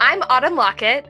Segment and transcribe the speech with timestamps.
[0.00, 1.06] I'm Autumn Lockett,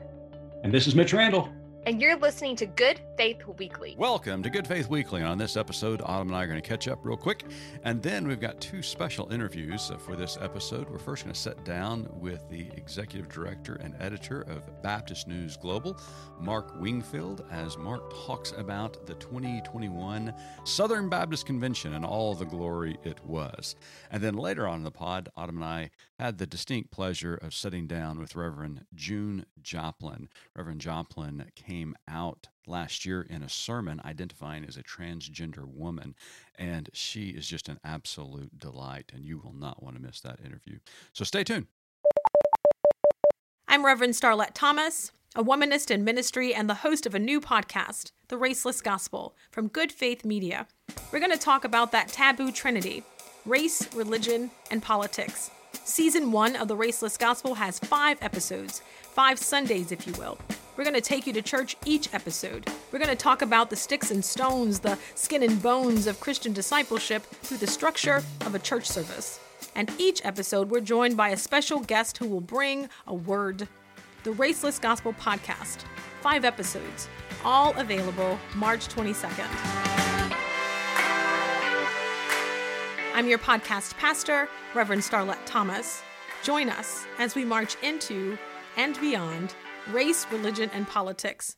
[0.63, 1.49] And this is Mitch Randall.
[1.87, 3.95] and you're listening to Good Faith Weekly.
[3.97, 5.23] Welcome to Good Faith Weekly.
[5.23, 7.43] On this episode, Autumn and I are going to catch up real quick.
[7.83, 10.89] And then we've got two special interviews uh, for this episode.
[10.89, 15.57] We're first going to sit down with the executive director and editor of Baptist News
[15.57, 15.99] Global,
[16.39, 20.33] Mark Wingfield, as Mark talks about the 2021
[20.65, 23.75] Southern Baptist Convention and all the glory it was.
[24.11, 25.89] And then later on in the pod, Autumn and I
[26.21, 30.29] had the distinct pleasure of sitting down with Reverend June Joplin.
[30.55, 36.13] Reverend Joplin came out last year in a sermon identifying as a transgender woman,
[36.59, 40.39] and she is just an absolute delight, and you will not want to miss that
[40.45, 40.77] interview.
[41.11, 41.65] So stay tuned.
[43.67, 48.11] I'm Reverend Starlette Thomas, a womanist in ministry and the host of a new podcast,
[48.27, 50.67] The Raceless Gospel, from Good Faith Media.
[51.11, 53.03] We're going to talk about that taboo trinity
[53.47, 55.49] race, religion, and politics.
[55.73, 60.37] Season one of The Raceless Gospel has five episodes, five Sundays, if you will.
[60.77, 62.69] We're going to take you to church each episode.
[62.91, 66.53] We're going to talk about the sticks and stones, the skin and bones of Christian
[66.53, 69.39] discipleship through the structure of a church service.
[69.75, 73.67] And each episode, we're joined by a special guest who will bring a word.
[74.23, 75.79] The Raceless Gospel Podcast.
[76.21, 77.07] Five episodes,
[77.43, 80.10] all available March 22nd.
[83.13, 86.01] I'm your podcast pastor, Reverend Starlette Thomas.
[86.43, 88.37] Join us as we march into
[88.77, 89.53] and beyond
[89.91, 91.57] race, religion, and politics.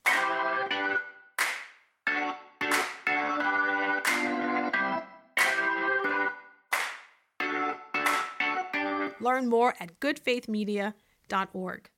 [9.20, 11.90] Learn more at goodfaithmedia.org.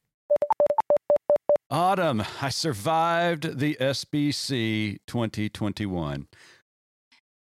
[1.72, 6.28] Autumn, I survived the SBC 2021.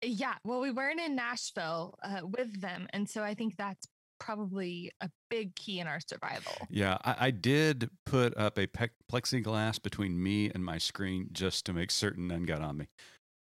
[0.01, 3.87] Yeah, well, we weren't in Nashville uh, with them, and so I think that's
[4.19, 6.53] probably a big key in our survival.
[6.69, 11.65] Yeah, I, I did put up a pe- plexiglass between me and my screen just
[11.65, 12.87] to make certain none got on me.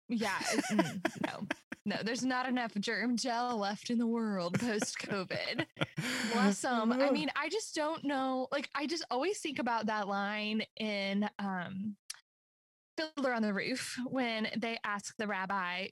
[0.08, 0.38] Yeah,
[0.72, 1.46] no,
[1.86, 5.64] no, there's not enough germ gel left in the world post COVID.
[6.32, 6.92] Bless them.
[6.92, 8.48] I mean, I just don't know.
[8.52, 11.97] Like, I just always think about that line in um,
[12.97, 15.88] Fiddler on the Roof when they ask the rabbi,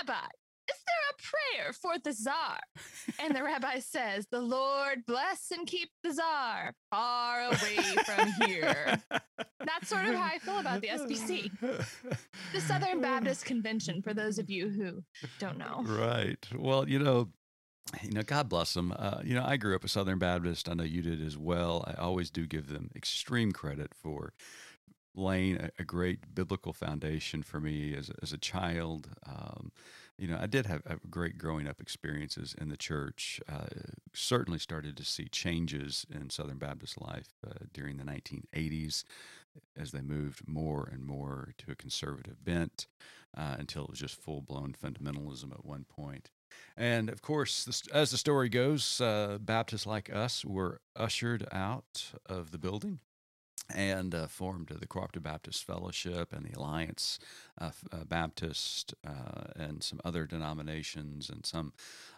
[0.00, 0.26] Rabbi,
[0.70, 2.58] is there a prayer for the czar?
[3.20, 9.02] And the rabbi says, The Lord bless and keep the czar far away from here.
[9.64, 11.50] That's sort of how I feel about the SBC.
[12.52, 15.02] The Southern Baptist Convention, for those of you who
[15.38, 15.82] don't know.
[15.86, 16.46] Right.
[16.56, 17.28] Well, you know,
[18.02, 18.94] you know, God bless them.
[18.98, 20.68] Uh, you know, I grew up a Southern Baptist.
[20.68, 21.84] I know you did as well.
[21.86, 24.32] I always do give them extreme credit for
[25.14, 29.08] laying a, a great biblical foundation for me as, as a child.
[29.26, 29.70] Um,
[30.18, 33.40] you know, I did have, have great growing up experiences in the church.
[33.50, 33.66] Uh,
[34.12, 39.04] certainly started to see changes in Southern Baptist life uh, during the 1980s
[39.76, 42.86] as they moved more and more to a conservative bent
[43.36, 46.30] uh, until it was just full blown fundamentalism at one point.
[46.76, 52.52] And of course, as the story goes, uh, Baptists like us were ushered out of
[52.52, 53.00] the building
[53.72, 57.18] and uh, formed the Cooperative Baptist Fellowship and the Alliance
[57.60, 61.30] uh, uh, Baptist uh, and some other denominations.
[61.30, 61.72] And some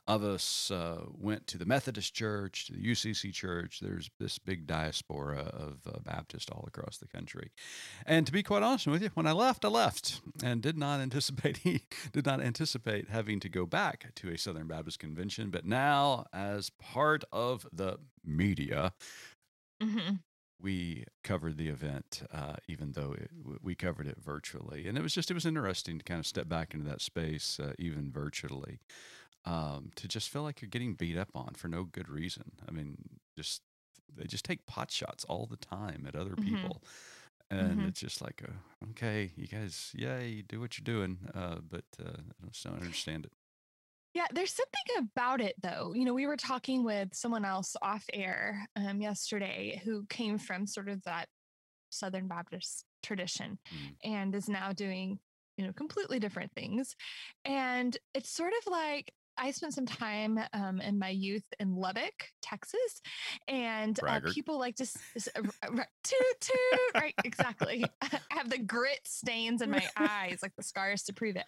[0.06, 3.80] of us uh, went to the Methodist Church, to the UCC Church.
[3.80, 7.50] There's this big diaspora of uh, Baptists all across the country.
[8.04, 11.00] And to be quite honest with you, when I left, I left and did not
[11.06, 11.82] anticipate he
[12.12, 15.50] did not anticipate having to go back to a Southern Baptist convention.
[15.50, 18.92] But now, as part of the media,
[19.80, 20.16] hmm
[20.60, 23.30] we covered the event, uh, even though it,
[23.62, 26.48] we covered it virtually, and it was just it was interesting to kind of step
[26.48, 28.80] back into that space, uh, even virtually,
[29.44, 32.52] um, to just feel like you're getting beat up on for no good reason.
[32.68, 32.96] I mean,
[33.36, 33.62] just
[34.16, 36.44] they just take pot shots all the time at other Mhm.
[36.44, 36.82] people,
[37.50, 37.88] and Mhm.
[37.88, 38.52] it's just like, uh,
[38.90, 43.26] okay, you guys, yay, do what you're doing, uh, but uh, I just don't understand
[43.26, 43.32] it.
[44.16, 45.92] Yeah, there's something about it though.
[45.94, 50.66] You know, we were talking with someone else off air um, yesterday who came from
[50.66, 51.28] sort of that
[51.90, 53.96] Southern Baptist tradition Mm.
[54.04, 55.18] and is now doing,
[55.58, 56.96] you know, completely different things.
[57.44, 62.14] And it's sort of like I spent some time um, in my youth in Lubbock,
[62.42, 63.00] Texas,
[63.48, 67.14] and uh, people like to s- s- uh, r- r- toot toot, right?
[67.24, 67.84] Exactly.
[68.02, 71.44] I have the grit stains in my eyes, like the scars to prove it.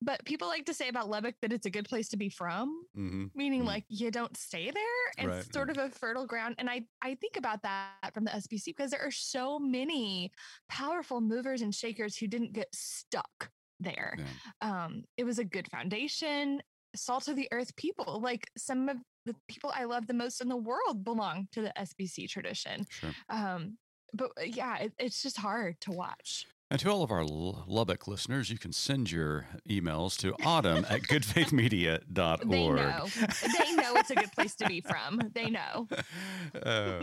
[0.00, 2.82] But people like to say about Lubbock that it's a good place to be from,
[2.96, 3.26] Mm-hmm.
[3.34, 3.66] meaning Mm.
[3.66, 4.84] like you don't stay there.
[5.18, 6.54] It's Right, sort of a fertile ground.
[6.58, 10.32] And I, I think about that from the SBC because there are so many
[10.68, 14.16] powerful movers and shakers who didn't get stuck there.
[14.18, 14.24] Yeah.
[14.84, 16.60] Um, it was a good foundation.
[16.94, 18.20] Salt of the earth people.
[18.20, 18.96] Like some of
[19.26, 22.86] the people I love the most in the world belong to the SBC tradition.
[22.88, 23.10] Sure.
[23.28, 23.78] Um,
[24.14, 26.46] but uh, yeah, it, it's just hard to watch.
[26.70, 31.00] And to all of our Lubbock listeners, you can send your emails to autumn at
[31.08, 32.46] goodfaithmedia.org.
[32.46, 33.06] They know.
[33.06, 35.30] they know it's a good place to be from.
[35.34, 35.88] They know.
[36.64, 37.00] Oh.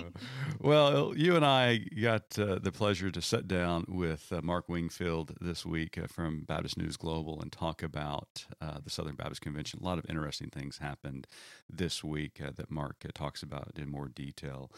[0.59, 5.35] well, you and I got uh, the pleasure to sit down with uh, Mark Wingfield
[5.39, 9.79] this week uh, from Baptist News Global and talk about uh, the Southern Baptist Convention.
[9.81, 11.27] A lot of interesting things happened
[11.69, 14.71] this week uh, that Mark uh, talks about in more detail.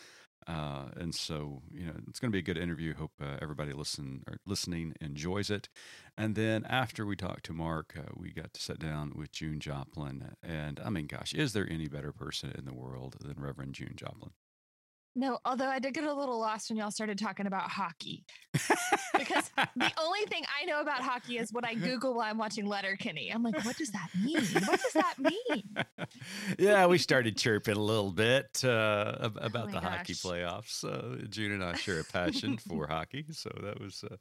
[0.45, 2.93] Uh, and so, you know, it's going to be a good interview.
[2.93, 5.67] Hope uh, everybody listen or listening enjoys it.
[6.17, 9.59] And then after we talked to Mark, uh, we got to sit down with June
[9.59, 10.35] Joplin.
[10.41, 13.93] And I mean, gosh, is there any better person in the world than Reverend June
[13.95, 14.31] Joplin?
[15.17, 18.23] No, although I did get a little lost when y'all started talking about hockey.
[19.17, 22.67] because the only thing I know about hockey is what I Google while I'm watching
[22.67, 23.31] Letterkenny.
[23.33, 24.43] I'm like, what does that mean?
[24.67, 25.75] What does that mean?
[26.59, 30.83] yeah, we started chirping a little bit uh, about Oh the hockey playoffs.
[30.83, 34.17] Uh, June and I share a passion for hockey, so that was uh,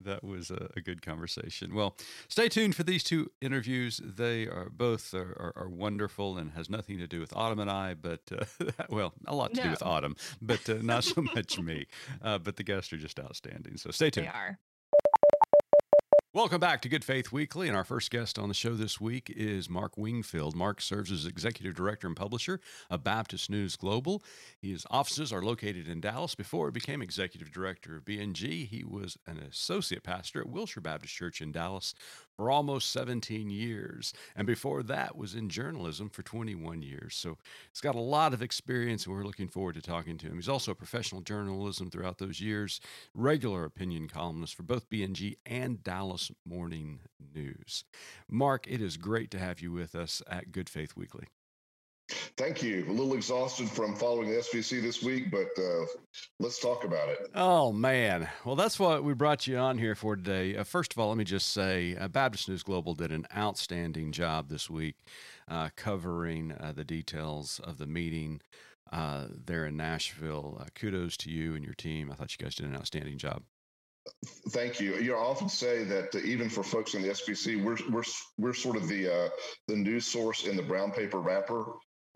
[0.00, 1.74] that was a, a good conversation.
[1.74, 1.96] Well,
[2.28, 4.00] stay tuned for these two interviews.
[4.04, 7.70] They are both are, are, are wonderful and has nothing to do with Autumn and
[7.70, 8.44] I, but uh,
[8.88, 11.86] well, a lot to do with Autumn, but uh, not so much me.
[12.22, 13.76] Uh, but the guests are just outstanding.
[13.76, 14.26] So stay tuned.
[14.26, 14.58] They are.
[16.36, 17.66] Welcome back to Good Faith Weekly.
[17.66, 20.54] And our first guest on the show this week is Mark Wingfield.
[20.54, 22.60] Mark serves as executive director and publisher
[22.90, 24.22] of Baptist News Global.
[24.58, 26.34] His offices are located in Dallas.
[26.34, 31.14] Before he became executive director of BNG, he was an associate pastor at Wilshire Baptist
[31.14, 31.94] Church in Dallas
[32.36, 34.12] for almost 17 years.
[34.34, 37.14] And before that was in journalism for 21 years.
[37.14, 37.38] So
[37.72, 40.36] he's got a lot of experience and we're looking forward to talking to him.
[40.36, 42.80] He's also a professional journalism throughout those years,
[43.14, 47.00] regular opinion columnist for both BNG and Dallas Morning
[47.34, 47.84] News.
[48.28, 51.26] Mark, it is great to have you with us at Good Faith Weekly.
[52.36, 52.84] Thank you.
[52.88, 55.86] A little exhausted from following the SBC this week, but uh,
[56.38, 57.30] let's talk about it.
[57.34, 58.28] Oh, man.
[58.44, 60.56] Well, that's what we brought you on here for today.
[60.56, 64.12] Uh, first of all, let me just say uh, Baptist News Global did an outstanding
[64.12, 64.96] job this week
[65.48, 68.40] uh, covering uh, the details of the meeting
[68.92, 70.58] uh, there in Nashville.
[70.60, 72.10] Uh, kudos to you and your team.
[72.10, 73.42] I thought you guys did an outstanding job.
[74.50, 74.94] Thank you.
[74.96, 78.04] You know, I often say that uh, even for folks in the SBC, we're we're
[78.38, 79.28] we're sort of the uh,
[79.66, 81.64] the news source in the brown paper wrapper.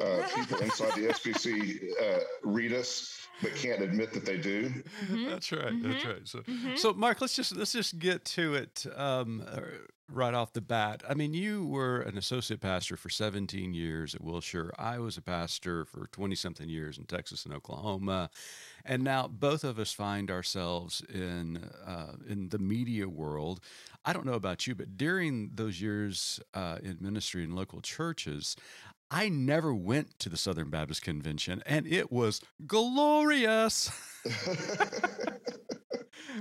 [0.00, 4.70] Uh, people inside the SBC uh, read us, but can't admit that they do.
[5.06, 5.29] Mhm.
[5.29, 5.82] That's right.
[5.82, 6.08] That's Mhm.
[6.08, 6.29] right.
[6.29, 6.79] So, Mhm.
[6.79, 9.61] so Mark, let's just let's just get to it um, uh,
[10.08, 11.02] right off the bat.
[11.08, 14.73] I mean, you were an associate pastor for 17 years at Wilshire.
[14.79, 18.31] I was a pastor for 20 something years in Texas and Oklahoma,
[18.85, 23.61] and now both of us find ourselves in uh, in the media world.
[24.05, 28.56] I don't know about you, but during those years uh, in ministry in local churches.
[29.11, 33.91] I never went to the Southern Baptist Convention, and it was glorious.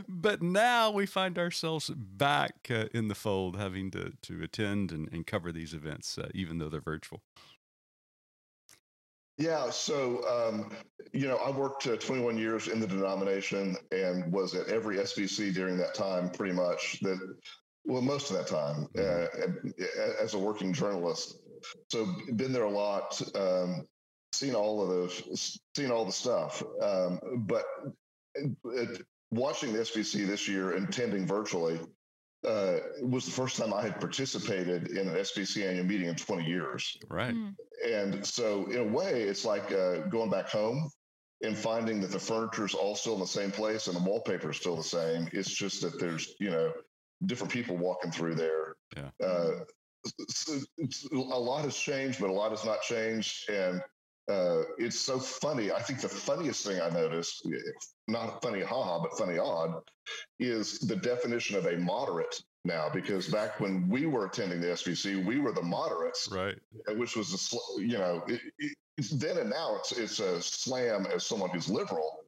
[0.07, 5.11] but now we find ourselves back uh, in the fold, having to, to attend and,
[5.11, 7.21] and cover these events, uh, even though they're virtual.
[9.39, 10.71] Yeah, so um,
[11.13, 15.53] you know, I worked uh, 21 years in the denomination and was at every SBC
[15.53, 16.99] during that time, pretty much.
[17.01, 17.35] That
[17.85, 19.27] well, most of that time uh,
[20.21, 21.37] as a working journalist.
[21.89, 23.85] So been there a lot, um,
[24.33, 26.63] seen all of those, seen all the stuff.
[26.81, 27.65] Um, but
[28.37, 28.85] uh,
[29.31, 31.79] watching the SBC this year and attending virtually
[32.47, 36.45] uh, was the first time I had participated in an SBC annual meeting in 20
[36.45, 36.97] years.
[37.09, 37.35] Right.
[37.35, 37.55] Mm.
[37.85, 40.89] And so, in a way, it's like uh, going back home
[41.41, 44.51] and finding that the furniture is all still in the same place and the wallpaper
[44.51, 45.29] is still the same.
[45.31, 46.71] It's just that there's, you know,
[47.25, 48.75] different people walking through there.
[48.95, 49.09] Yeah.
[49.21, 49.78] Uh, s- s-
[51.11, 53.49] a lot has changed, but a lot has not changed.
[53.49, 53.81] And
[54.29, 55.71] uh, it's so funny.
[55.71, 57.47] I think the funniest thing I noticed,
[58.07, 59.81] not funny haha, but funny odd,
[60.39, 62.89] is the definition of a moderate now.
[62.89, 66.57] Because back when we were attending the SBC, we were the moderates Right.
[66.89, 68.77] which was a you know it, it,
[69.13, 72.19] then and now it's it's a slam as someone who's liberal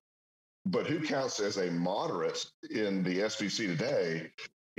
[0.65, 4.31] but who counts as a moderate in the SBC today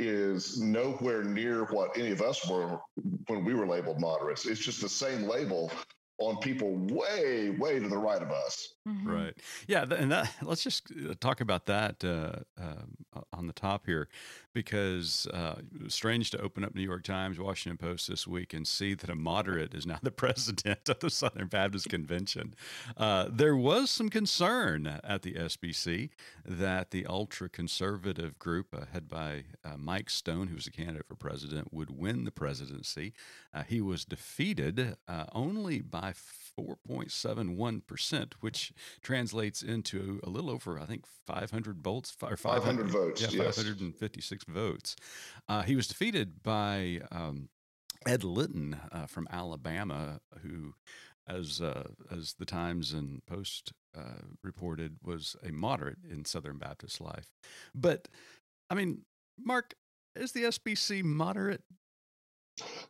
[0.09, 2.79] is nowhere near what any of us were
[3.27, 5.71] when we were labeled moderates it's just the same label
[6.19, 8.75] on people way, way to the right of us.
[8.89, 9.07] Mhm.
[9.07, 9.35] Right.
[9.67, 9.85] Yeah.
[9.91, 12.97] And that, let's just uh, talk about that uh, um,
[13.33, 14.09] on the top here,
[14.53, 18.53] because uh, it was strange to open up New York Times, Washington Post this week
[18.53, 22.55] and see that a moderate is now the president of the Southern Baptist Convention.
[22.97, 26.11] Uh, there was some concern at the SBC
[26.45, 31.07] that the ultra conservative group, uh, head by uh, Mike Stone, who was a candidate
[31.07, 33.13] for president, would win the presidency.
[33.55, 36.13] Uh, he was defeated uh, only by
[36.59, 43.29] 4.71%, which translates into a little over, I think, 500 votes or 500 votes, Yeah,
[43.45, 43.57] yes.
[43.57, 44.97] 556 votes.
[45.49, 47.49] Uh, he was defeated by um,
[48.07, 50.75] Ed Litton uh, from Alabama, who,
[51.29, 57.01] as uh, as the Times and Post uh, reported, was a moderate in Southern Baptist
[57.01, 57.31] life.
[57.75, 58.09] But
[58.71, 59.03] I mean,
[59.39, 59.75] Mark,
[60.17, 61.63] is the SBC moderate?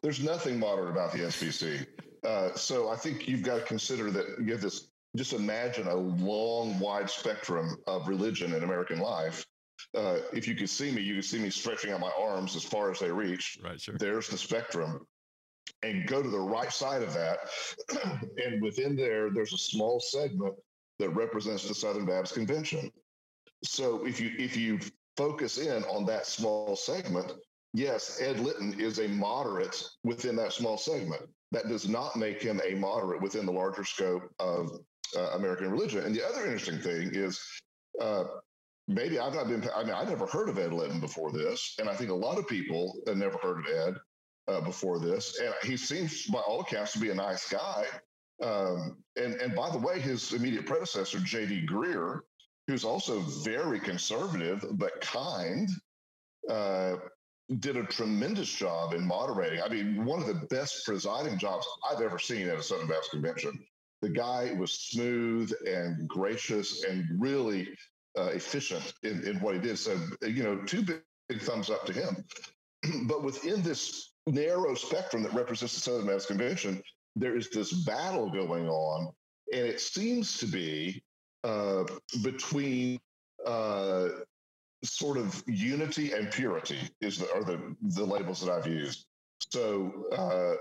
[0.03, 1.87] There's nothing moderate about the SBC.
[2.25, 4.89] Uh, so I think you've got to consider that you have this.
[5.15, 9.45] Just imagine a long, wide spectrum of religion in American life.
[9.97, 12.65] Uh, if you could see me, you could see me stretching out my arms as
[12.65, 13.59] far as they reach.
[13.63, 13.97] Right, sure.
[13.99, 15.07] There's the spectrum.
[15.83, 17.39] And go to the right side of that.
[18.45, 20.55] and within there, there's a small segment
[20.99, 22.91] that represents the Southern Baptist Convention.
[23.65, 24.79] So if you if you
[25.17, 27.33] focus in on that small segment,
[27.75, 31.23] yes, Ed Litton is a moderate within that small segment.
[31.53, 34.71] That does not make him a moderate within the larger scope of
[35.17, 36.05] uh, American religion.
[36.05, 37.41] And the other interesting thing is,
[38.01, 38.25] uh,
[38.89, 39.69] maybe I've not been.
[39.75, 42.39] I mean, I never heard of Ed Litton before this, and I think a lot
[42.39, 43.95] of people have never heard of Ed
[44.49, 45.39] uh, before this.
[45.41, 47.87] And he seems, by all accounts, to be a nice guy.
[48.43, 51.67] Um, and and by the way, his immediate predecessor, J.D.
[51.67, 52.21] Greear,
[52.67, 55.69] who's also very conservative but kind,
[56.49, 56.97] uh,
[57.61, 59.63] did a tremendous job in moderating.
[59.63, 63.11] I mean, one of the best presiding jobs I've ever seen at a Southern Baptist
[63.11, 63.65] convention.
[64.01, 67.69] The guy was smooth and gracious and really
[68.19, 69.79] uh, efficient in, in what he did.
[69.79, 72.25] So, you know, two big, big thumbs up to him.
[73.07, 76.83] but within this narrow spectrum that represents the Southern Baptist Convention,
[77.17, 79.13] there is this battle going on,
[79.53, 81.03] and it seems to be
[81.45, 81.85] uh,
[82.23, 82.99] between
[83.47, 84.09] uh,
[84.85, 89.07] sort of unity and purity is the, are the the labels that I've used.
[89.51, 90.55] So uh,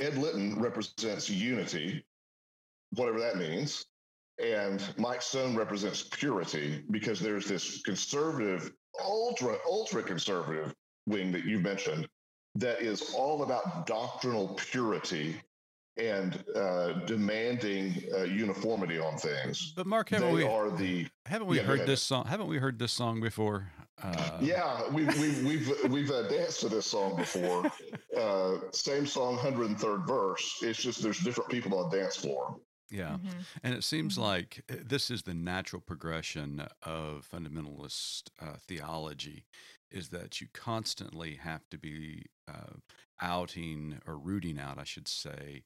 [0.00, 2.04] Ed Litton represents unity,
[2.90, 3.86] whatever that means,
[4.42, 8.72] and Mike Stone represents purity because there's this conservative,
[9.02, 10.74] ultra ultra conservative
[11.06, 12.08] wing that you mentioned
[12.54, 15.36] that is all about doctrinal purity
[15.98, 19.72] and uh, demanding uh, uniformity on things.
[19.76, 22.26] But Mark, haven't They we are the haven't we yeah, heard this song?
[22.26, 23.70] Haven't we heard this song before?
[24.02, 27.70] Uh, yeah, we've we've we've we've uh, danced to this song before.
[28.12, 30.58] Uh, same song, hundred and third verse.
[30.60, 32.60] It's just there's different people on dance floor.
[32.92, 33.18] Yeah.
[33.18, 33.46] Mhm.
[33.62, 34.18] And it seems Mhm.
[34.18, 39.46] like uh, this is the natural progression of fundamentalist uh, theology
[39.90, 42.74] is that you constantly have to be uh,
[43.20, 45.64] outing or rooting out, I should say,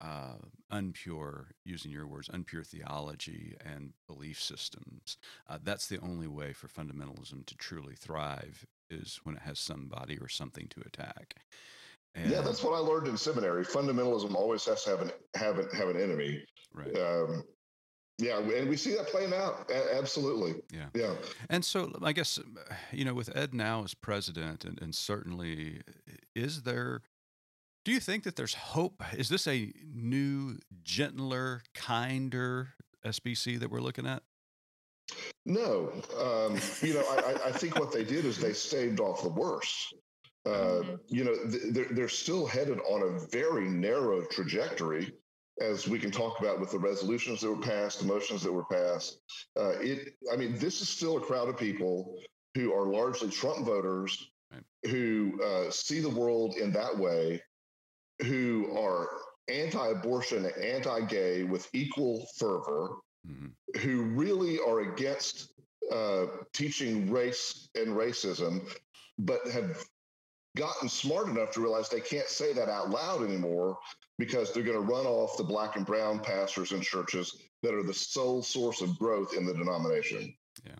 [0.00, 0.38] uh,
[0.72, 5.18] unpure, using your words, unpure theology and belief systems.
[5.48, 10.18] Uh, that's the only way for fundamentalism to truly thrive is when it has somebody
[10.18, 11.36] or something to attack.
[12.16, 13.64] Yeah, that's what I learned in seminary.
[13.64, 16.44] Fundamentalism always has to have an have an, have an enemy.
[16.72, 16.96] right.
[16.96, 17.42] Um,
[18.18, 19.68] yeah, and we see that playing out.
[19.92, 20.62] Absolutely.
[20.72, 20.86] Yeah.
[20.94, 21.14] Yeah.
[21.50, 22.38] And so I guess
[22.92, 25.80] you know with Ed now as president and, and certainly
[26.36, 27.02] is there
[27.84, 32.68] do you think that there's hope is this a new gentler kinder
[33.04, 34.22] SBC that we're looking at
[35.44, 39.22] No, um, you know, I, I- I think what they did is they staved off
[39.22, 39.92] the worst.
[40.46, 40.50] Uh,
[40.82, 41.00] Mhm.
[41.08, 45.14] You know, th- they're, they're still headed on a very narrow trajectory,
[45.60, 48.64] as we can talk about with the resolutions that were passed, the motions that were
[48.66, 49.20] passed.
[49.56, 52.18] Uh, it, I mean, this is still a crowd of people
[52.54, 54.62] who are largely Trump voters, Right.
[54.90, 57.42] who uh, see the world in that way,
[58.22, 59.08] who are
[59.48, 62.96] anti-abortion, and anti-gay with equal fervor
[63.26, 63.52] Mhm.
[63.80, 65.52] who really are against
[65.90, 68.68] uh, teaching race and racism,
[69.18, 69.84] but have
[70.56, 73.78] gotten smart enough to realize they can't say that out loud anymore
[74.18, 77.82] because they're going to run off the black and brown pastors and churches that are
[77.82, 80.34] the sole source of growth in the denomination.
[80.64, 80.76] Yeah.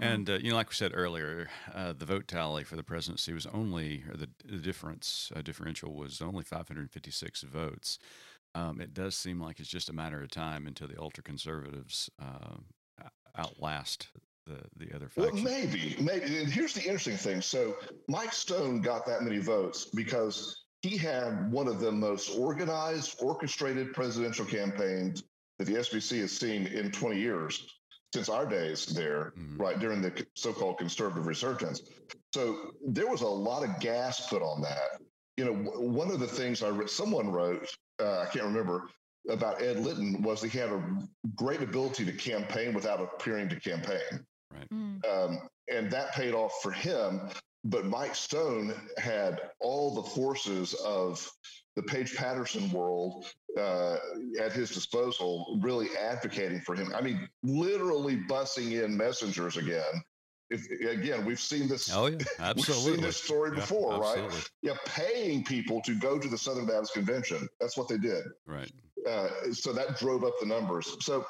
[0.00, 3.32] And uh, you know like we said earlier uh, the vote tally for the presidency
[3.32, 7.98] was only or the, the difference uh, differential was only 556 votes
[8.54, 12.08] um, it does seem like it's just a matter of time until the ultra conservatives
[12.22, 12.58] uh,
[13.36, 14.08] outlast
[14.48, 16.38] the the other Well, maybe, maybe.
[16.38, 17.40] And here's the interesting thing.
[17.40, 17.76] So
[18.08, 23.92] Mike Stone got that many votes because he had one of the most organized, orchestrated
[23.92, 25.22] presidential campaigns
[25.58, 27.66] that the SBC has seen in 20 years
[28.14, 29.58] since our days there, Mhm.
[29.58, 31.82] right during the so-called conservative resurgence.
[32.32, 35.02] So there was a lot of gas put on that.
[35.36, 37.68] You know, one of the things I re- someone wrote,
[38.00, 38.88] uh, I can't remember,
[39.28, 43.60] about Ed Litton was that he had a great ability to campaign without appearing to
[43.60, 44.24] campaign
[44.72, 45.04] Mm.
[45.06, 45.38] um,
[45.72, 47.20] and that paid off for him.
[47.64, 51.28] But Mike Stone had all the forces of
[51.76, 53.26] the Paige Patterson world
[53.58, 53.96] uh,
[54.40, 56.92] at his disposal, really advocating for him.
[56.94, 60.02] I mean, literally bussing in messengers again.
[60.50, 61.92] If again, we've seen this.
[61.94, 64.50] Oh yeah, We've seen this story Yeah, before, right?
[64.62, 67.46] Yeah, paying people to go to the Southern Baptist Convention.
[67.60, 68.24] That's what they did.
[68.46, 68.72] Right.
[69.06, 70.96] Uh, so that drove up the numbers.
[71.00, 71.26] So,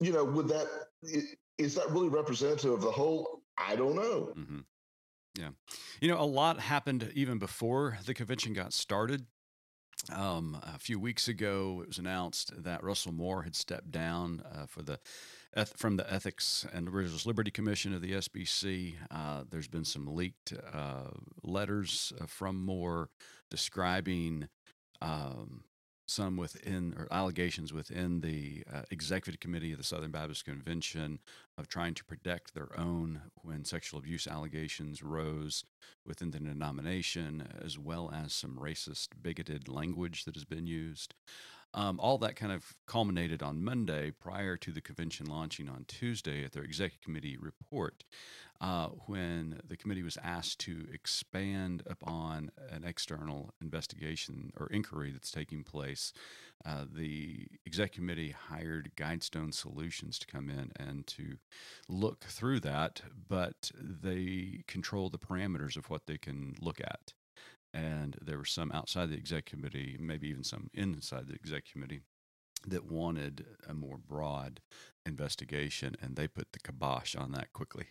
[0.00, 0.66] you know, would that
[1.14, 1.22] i-
[1.62, 3.42] is that really representative of the whole?
[3.56, 4.32] I don't know.
[4.34, 4.60] hmm
[5.38, 5.50] Yeah.
[6.00, 9.26] You know, a lot happened even before the convention got started.
[10.10, 14.66] Um, a few weeks ago, it was announced that Russell Moore had stepped down uh,
[14.66, 14.98] for the
[15.76, 18.94] from the Ethics and Religious Liberty Commission of the SBC.
[19.10, 21.10] Uh, there's been some leaked uh,
[21.44, 23.10] letters uh, from Moore
[23.50, 24.48] describing
[25.02, 25.62] um,
[26.12, 31.18] some within or allegations within the uh, executive committee of the Southern Baptist Convention
[31.56, 35.64] of trying to protect their own when sexual abuse allegations rose
[36.06, 41.14] within the denomination, as well as some racist, bigoted language that has been used.
[41.74, 46.44] Um, all that kind of culminated on Monday prior to the convention launching on Tuesday
[46.44, 48.04] at their executive committee report,
[48.60, 55.30] uh, when the committee was asked to expand upon an external investigation or inquiry that's
[55.30, 56.12] taking place.
[56.64, 61.38] Uh, the executive committee hired Guidestone Solutions to come in and to
[61.88, 67.14] look through that, but they control the parameters of what they can look at
[67.74, 72.00] and there were some outside the exec committee, maybe even some inside the exec committee,
[72.66, 74.60] that wanted a more broad
[75.06, 77.86] investigation, and they put the kibosh on that quickly.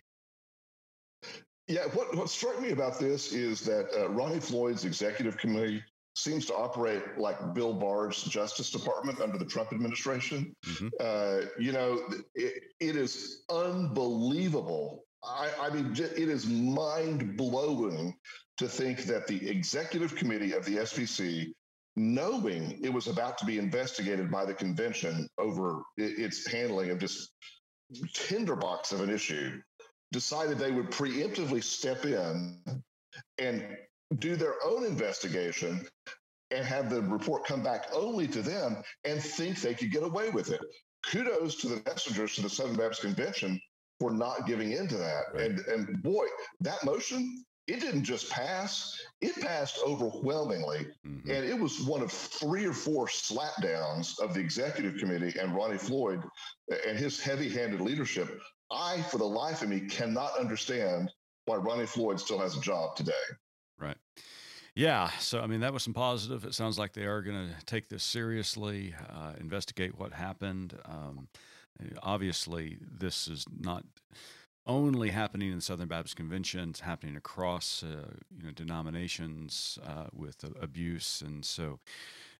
[1.68, 5.82] Yeah, what, what struck me about this is that uh, Ronnie Floyd's executive committee
[6.14, 10.54] seems to operate like Bill Barr's Justice Department under the Trump administration.
[10.66, 10.90] Mhm.
[11.00, 12.00] Uh, you know,
[12.34, 15.04] it, it is unbelievable.
[15.24, 18.14] I, I mean, it is mind blowing
[18.62, 21.52] to think that the executive committee of the SBC,
[21.96, 27.30] knowing it was about to be investigated by the convention over its handling of this
[28.14, 29.60] tinderbox of an issue,
[30.12, 32.56] decided they would preemptively step in
[33.38, 33.66] and
[34.18, 35.84] do their own investigation
[36.52, 40.30] and have the report come back only to them and think they could get away
[40.30, 40.60] with it.
[41.10, 43.60] Kudos to the messengers to the Southern Baptist Convention
[43.98, 45.22] for not giving in to that.
[45.34, 45.50] Right.
[45.50, 46.26] And and boy,
[46.60, 50.86] that motion, it didn't just pass, it passed overwhelmingly.
[51.06, 51.22] Mhm.
[51.30, 55.78] And it was one of three or four slapdowns of the executive committee and Ronnie
[55.78, 56.22] Floyd
[56.86, 58.40] and his heavy handed leadership.
[58.70, 61.12] I, for the life of me, cannot understand
[61.44, 63.12] why Ronnie Floyd still has a job today.
[63.78, 63.98] Right.
[64.74, 65.10] Yeah.
[65.18, 66.44] So, I mean, that was some positive.
[66.44, 70.78] It sounds like they are going to take this seriously, uh, investigate what happened.
[70.84, 71.28] Um,
[72.02, 73.84] obviously, this is not
[74.66, 80.06] only happening in the Southern Baptist Convention; it's happening across, uh, you know, denominations uh,
[80.12, 81.78] with uh, abuse, and so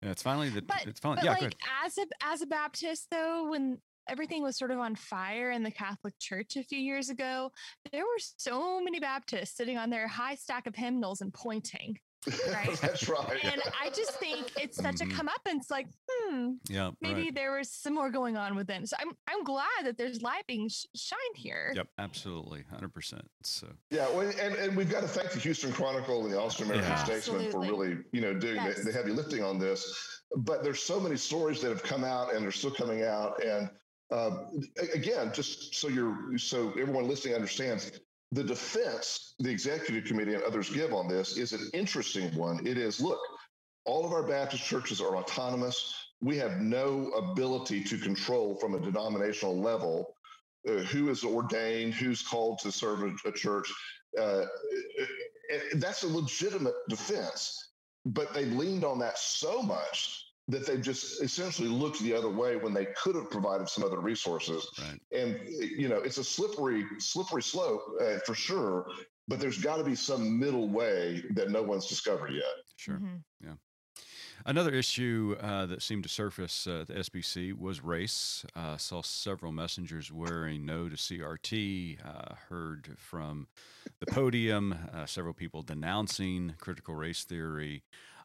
[0.02, 1.46] it's finally the But, it's finally but yeah.
[1.46, 5.62] like as a as a Baptist though, when everything was sort of on fire in
[5.62, 7.50] the Catholic Church a few years ago,
[7.92, 11.96] there were so many Baptists sitting on their high stack of hymnals and pointing.
[12.52, 12.70] Right.
[12.80, 13.38] That's right.
[13.44, 15.11] And I just think it's such Mhm.
[15.11, 15.70] a comeuppance.
[15.70, 16.90] Like, hmm, Yeah.
[17.00, 17.35] maybe right.
[17.35, 18.87] there was some more going on within.
[18.87, 21.72] So I'm I'm glad that there's light being sh- shined here.
[21.74, 21.88] Yep.
[21.98, 22.64] Absolutely.
[22.70, 23.28] Hundred percent.
[23.42, 23.68] So.
[23.90, 26.90] Yeah, well, and, and we've got to thank the Houston Chronicle and the Austin American
[26.90, 27.04] Yeah.
[27.04, 28.78] Statesman for really, you know, doing Yes.
[28.78, 30.20] the, the heavy lifting on this.
[30.37, 33.42] But there's so many stories that have come out and they're still coming out.
[33.44, 33.68] And
[34.12, 37.90] um, a- again, just so you're so everyone listening understands,
[38.33, 42.66] the defense the executive committee and others give on this is an interesting one.
[42.66, 43.21] It is look,
[43.85, 45.95] all of our Baptist churches are autonomous.
[46.21, 50.14] We have no ability to control from a denominational level
[50.68, 53.73] uh, who is ordained, who's called to serve a, a church.
[54.18, 54.45] Uh,
[55.75, 57.73] that's a legitimate defense,
[58.07, 62.57] but they leaned on that so much that they've just essentially looked the other way
[62.57, 64.68] when they could have provided some other resources.
[64.81, 65.00] Right.
[65.12, 68.87] And you know, it's a slippery, slippery slope uh, for sure.
[69.28, 72.42] But there's got to be some middle way that no one's discovered yet.
[72.76, 72.96] Sure.
[72.96, 73.22] Mhm.
[74.44, 78.44] Another issue uh, that seemed to surface uh, at the SBC was race.
[78.57, 81.98] Uh, saw several messengers wearing no to CRT.
[82.05, 83.46] Uh, heard from
[84.00, 87.85] the podium uh, several people denouncing critical race theory.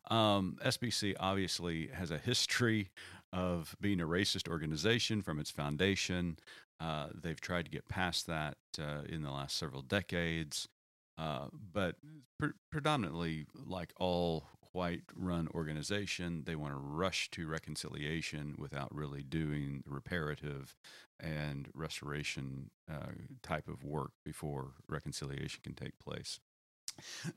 [0.10, 2.89] Um, SBC obviously has a history
[3.34, 6.38] of being a racist organization from its foundation.
[6.80, 10.67] Uh, they've tried to get past that uh, in the last several decades,
[11.17, 11.96] uh, but
[12.39, 19.24] pre- predominantly, like all white run organization, they want to rush to reconciliation without really
[19.24, 20.76] doing the reparative
[21.20, 23.08] and restoration uh,
[23.41, 26.39] type of work before reconciliation can take place.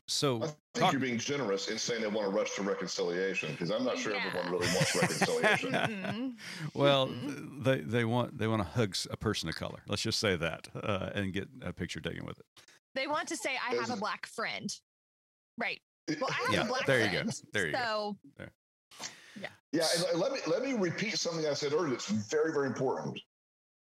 [0.07, 3.51] So, I think talk- you're being generous in saying they want to rush to reconciliation
[3.53, 4.25] because I'm not sure Yeah.
[4.27, 5.73] everyone really wants reconciliation.
[5.73, 6.37] Mhm.
[6.75, 7.64] well, Mhm.
[7.64, 9.83] they they want they want to hug a person of color.
[9.87, 12.46] Let's just say that uh, and get a picture taken with it.
[12.94, 14.68] They want to say, I have a black friend.
[15.59, 15.81] Right.
[16.09, 17.12] Well, I have Yeah, a black there you go.
[17.18, 17.42] friend.
[17.53, 18.16] There you go.
[18.38, 18.46] so,
[19.73, 21.94] Yeah, and and let me let me repeat something I said earlier.
[21.94, 23.20] It's very very important.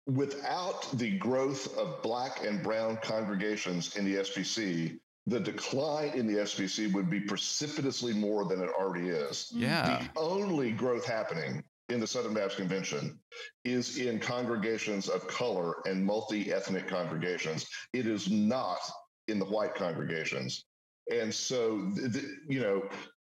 [0.08, 6.42] Without the growth of black and brown congregations in the SBC, the decline in the
[6.42, 9.52] SBC would be precipitously more than it already is.
[9.54, 13.20] Yeah, The only growth happening in the Southern Baptist Convention
[13.64, 17.66] is in congregations of color and multi ethnic congregations.
[17.94, 18.80] It is not
[19.28, 20.66] in the white congregations.
[21.12, 22.90] And so, th- th- you know,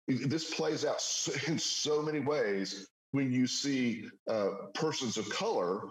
[0.06, 5.82] this plays out so, in so many ways when you see uh, persons of color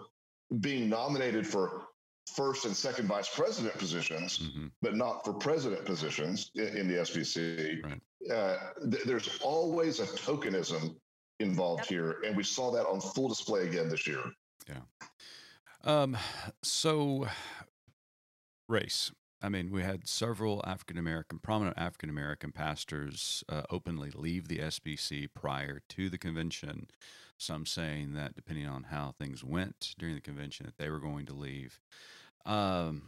[0.60, 1.87] being nominated for
[2.36, 6.94] first and second vice president positions hmm but not for president positions in, in the
[6.94, 7.82] SBC.
[7.84, 8.00] Right.
[8.30, 8.56] Uh,
[8.90, 10.94] th- there's always a tokenism
[11.40, 14.22] involved here, and we saw that on full display again this year.
[14.68, 14.80] Yeah.
[15.84, 16.16] Um,
[16.62, 17.26] so
[18.68, 19.10] race.
[19.40, 24.58] I mean, we had several African American, prominent African American pastors uh, openly leave the
[24.58, 26.88] SBC prior to the convention.
[27.38, 31.26] Some saying that depending on how things went during the convention, that they were going
[31.26, 31.78] to leave.
[32.44, 33.02] Um,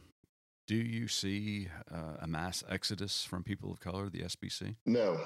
[0.66, 4.76] do you see uh, a mass exodus from people of color, the SBC?
[4.86, 5.18] No,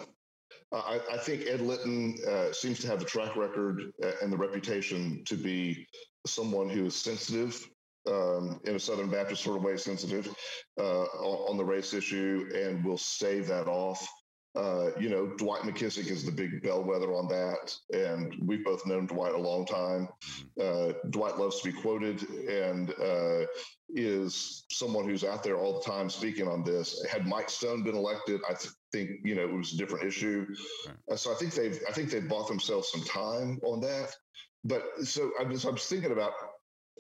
[0.73, 4.37] I, I think Ed Litton uh, seems to have the track record uh, and the
[4.37, 5.87] reputation to be
[6.27, 7.69] someone who is sensitive.
[8.07, 10.29] Um, in a Southern Baptist sort of way, sensitive
[10.79, 14.07] uh, on, the race issue, and will stave that off.
[14.57, 19.07] Uh, you know, Dwight McKissic is the big bellwether on that, and we've both known
[19.07, 20.09] Dwight a long time.
[20.61, 23.47] Uh, Dwight loves to be quoted and uh,
[23.89, 27.05] is someone who's out there all the time speaking on this.
[27.11, 30.47] Had Mike Stone been elected, I th- think you know it was a different issue.
[30.87, 30.97] Right.
[31.11, 34.15] Uh, so I think they've I think they've bought themselves some time on that.
[34.63, 36.33] But so I was I was thinking about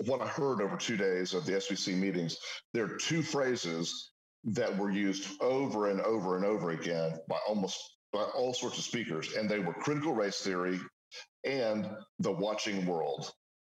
[0.06, 2.38] what I heard over two days of the SBC meetings.
[2.72, 4.10] There are two phrases
[4.44, 7.78] that were used over and over and over again by almost
[8.12, 10.78] by all sorts of speakers, and they were critical race theory
[11.44, 11.88] and
[12.20, 13.32] the watching world.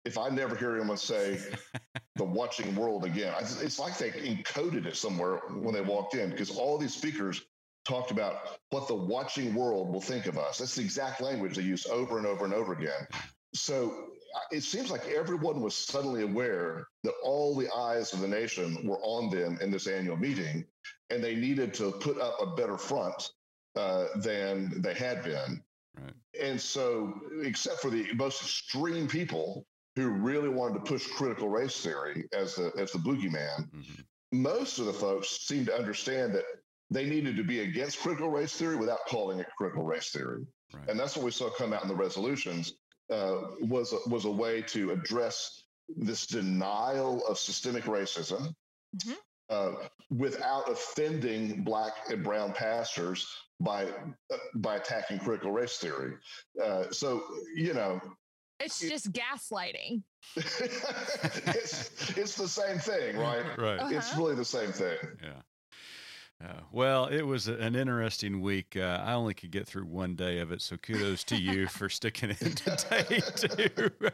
[0.06, 1.40] If I never hear anyone say
[2.16, 6.52] the watching world again, it's like they encoded it somewhere when they walked in because
[6.52, 7.42] all these speakers
[7.86, 10.60] talked about what the watching world will think of us.
[10.60, 13.08] That's the exact language they use over and over and over again.
[13.54, 13.92] So
[14.36, 18.86] uh, it seems like everyone was suddenly aware that all the eyes of the nation
[18.88, 20.66] were on them in this annual meeting,
[21.10, 23.32] and they needed to put up a better front
[23.76, 25.64] uh, than they had been.
[25.96, 26.14] Right.
[26.42, 31.80] And so, except for the most extreme people who really wanted to push critical race
[31.82, 34.06] theory as the as the boogeyman, Mhm.
[34.32, 36.46] most of the folks seemed to understand that
[36.90, 40.46] they needed to be against critical race theory without calling it critical race theory.
[40.74, 40.90] Right.
[40.90, 42.74] And that's what we saw come out in the resolutions
[43.10, 45.64] uh, was was a way to address
[45.96, 48.54] this denial of systemic racism
[48.98, 49.16] Mhm.
[49.50, 49.72] uh,
[50.10, 53.28] without offending black and brown pastors
[53.60, 53.86] by
[54.32, 56.14] uh, by attacking critical race theory.
[56.62, 57.24] Uh, so
[57.56, 58.00] you know,
[58.60, 60.04] it's just gaslighting.
[60.36, 63.58] it's it's the same thing, right?
[63.58, 63.92] Right.
[63.92, 64.22] It's Uh-huh.
[64.24, 64.98] really the same thing.
[65.24, 65.42] Yeah.
[66.42, 66.60] Yeah.
[66.72, 68.78] Well, it was an interesting week.
[68.78, 71.90] Uh, I only could get through one day of it, so kudos to you for
[71.90, 73.90] sticking it into day two.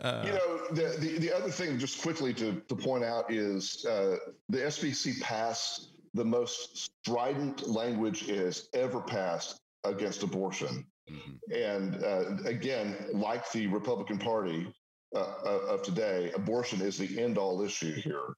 [0.00, 3.84] uh, You know, the, the, the other thing, just quickly to, to point out, is
[3.86, 4.16] uh,
[4.48, 10.84] the SBC passed the most strident language it has ever passed against abortion.
[11.08, 14.72] mhm, And uh, again, like the Republican Party
[15.14, 18.34] uh, of today, abortion is the end all issue here.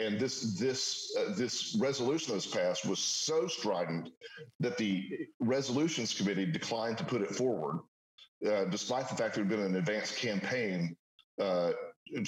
[0.00, 4.10] And this this uh, this resolution that was passed was so strident
[4.60, 7.80] that the resolutions committee declined to put it forward,
[8.46, 10.94] uh, despite the fact there had been an advanced campaign
[11.40, 11.72] uh,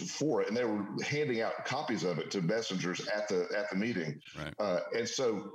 [0.08, 3.70] for it, and they were handing out copies of it to messengers at the at
[3.70, 4.20] the meeting.
[4.38, 4.54] Right.
[4.58, 5.52] Uh, and so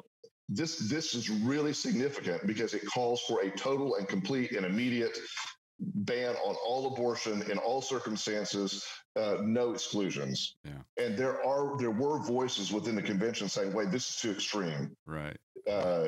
[0.47, 5.17] this this is really significant because it calls for a total and complete and immediate
[5.79, 8.85] ban on all abortion in all circumstances,
[9.15, 10.55] uh, no exclusions.
[10.63, 10.71] Yeah.
[11.03, 14.95] And there are there were voices within the convention saying, "Wait, this is too extreme."
[15.05, 15.37] right.
[15.69, 16.07] Uh,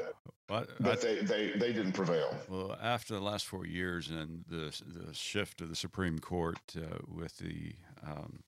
[0.50, 2.34] Well, I- but they, they they didn't prevail.
[2.48, 7.00] Well, after the last four years and the the shift of the Supreme Court uh,
[7.08, 7.74] with the
[8.06, 8.44] um,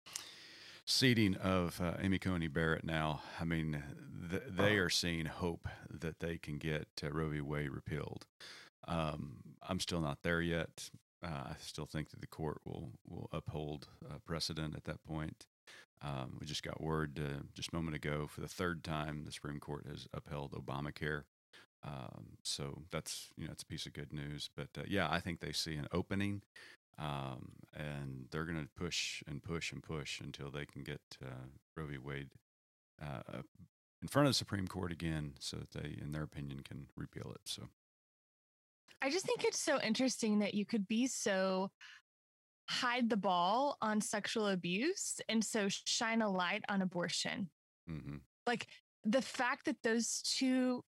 [0.86, 3.84] seating of uh, Amy Coney Barrett now, I mean,
[4.30, 7.42] th- they are seeing hope that they can get uh, Roe v.
[7.42, 8.26] Wade repealed.
[8.88, 10.90] Um, I'm still not there yet.
[11.24, 15.46] Uh, I still think that the court will will uphold uh, precedent at that point.
[16.02, 19.32] Um, we just got word uh, just a moment ago for the third time the
[19.32, 21.24] Supreme Court has upheld Obamacare.
[21.84, 24.50] Um, so that's you know it's a piece of good news.
[24.56, 26.42] But uh, yeah, I think they see an opening,
[26.98, 31.48] um, and they're going to push and push and push until they can get uh,
[31.76, 31.98] Roe v.
[31.98, 32.30] Wade
[33.02, 33.42] uh,
[34.02, 37.32] in front of the Supreme Court again, so that they, in their opinion, can repeal
[37.34, 37.42] it.
[37.46, 37.70] So
[39.02, 41.72] I just think it's so interesting that you could be so
[42.70, 47.50] hide the ball on sexual abuse and so shine a light on abortion.
[47.88, 48.68] hmm Like
[49.06, 50.84] the fact that those two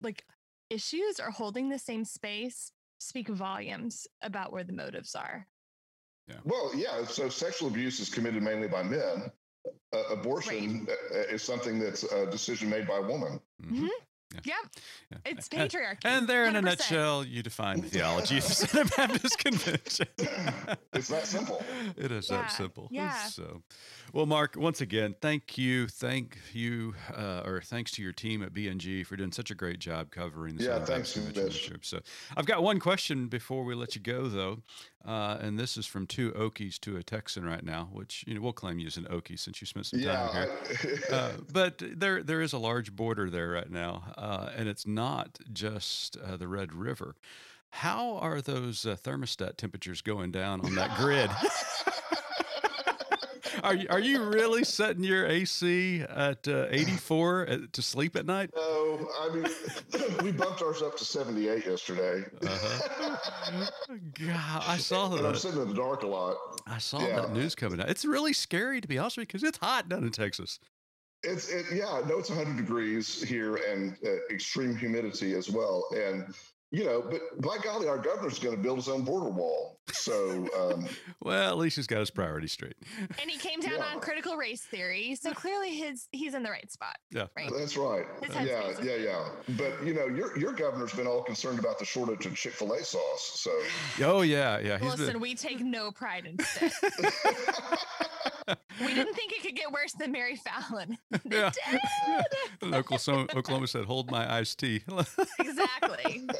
[0.00, 0.24] like
[0.70, 5.46] issues are holding the same space speak volumes about where the motives are.
[6.44, 7.04] Well, yeah.
[7.04, 9.30] So sexual abuse is committed mainly by men.
[9.92, 13.40] Uh, abortion uh, is something that's a decision made by a woman.
[14.32, 14.56] Hmm Yep.
[15.12, 15.18] Yeah.
[15.24, 16.04] It's And- patriarchy.
[16.04, 20.06] And there, in a nutshell, you define the theology of the Southern Baptist Convention.
[20.92, 21.62] It's that simple.
[21.96, 22.88] It is Yeah, that simple.
[22.90, 23.26] yeah.
[23.26, 23.62] So,
[24.14, 28.54] well, Mark, once again, thank you, thank you, uh, or thanks to your team at
[28.54, 31.80] BNG for doing such a great job covering the Yeah, Southern thanks, Baptist Convention Mitch.
[31.82, 31.88] this.
[31.90, 32.00] So,
[32.36, 34.62] I've got one question before we let you go, though,
[35.04, 38.40] uh, and this is from two Okies to a Texan right now, which you know
[38.40, 40.98] we'll claim you as an Okie since you spent some time here.
[41.10, 41.14] Yeah.
[41.16, 45.38] Uh, but there there is a large border there right now, uh, and it's not
[45.52, 47.16] just uh, the Red River.
[47.70, 51.30] How are those uh, thermostat temperatures going down on that grid?
[53.62, 58.26] are you, are you really setting your AC at uh, 84 at, to sleep at
[58.26, 58.50] night?
[58.54, 59.46] no, I mean,
[60.22, 62.24] we bumped ours up to 78 yesterday.
[62.42, 63.18] Uh-huh.
[64.18, 66.36] God, I saw and I'm sitting in the dark a lot.
[66.66, 67.20] I saw Yeah.
[67.22, 67.88] that news coming out.
[67.88, 70.58] It's really scary to be honest with you because it's hot down in Texas.
[71.26, 75.88] It's it, yeah, no, it's 100 degrees here and uh, extreme humidity as well.
[75.94, 76.32] And
[76.72, 79.78] you know, but by golly, our governor's going to build his own border wall.
[79.92, 80.88] So um,
[81.22, 82.74] Well, at least he's got his priorities straight.
[83.20, 83.84] and he came down Yeah.
[83.94, 85.14] on critical race theory.
[85.14, 86.96] So clearly his he's in the right spot.
[87.12, 87.26] Yeah.
[87.36, 87.50] Right.
[87.56, 88.04] that's right.
[88.42, 89.28] Yeah, yeah, yeah.
[89.50, 92.72] But you know, your your governor's been all concerned about the shortage of Chick Fil
[92.72, 93.30] A sauce.
[93.36, 93.52] So
[94.04, 94.78] Oh yeah, yeah.
[94.78, 96.72] He's Listen, been, we take no pride in spit.
[98.80, 100.96] we didn't think it could get worse than Mary Fallin.
[101.24, 101.50] They Yeah.
[101.70, 101.80] did.
[102.62, 105.55] And Oklahoma, Oklahoma said, "Hold my iced tea." Exactly.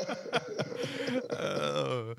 [1.38, 2.14] Oh.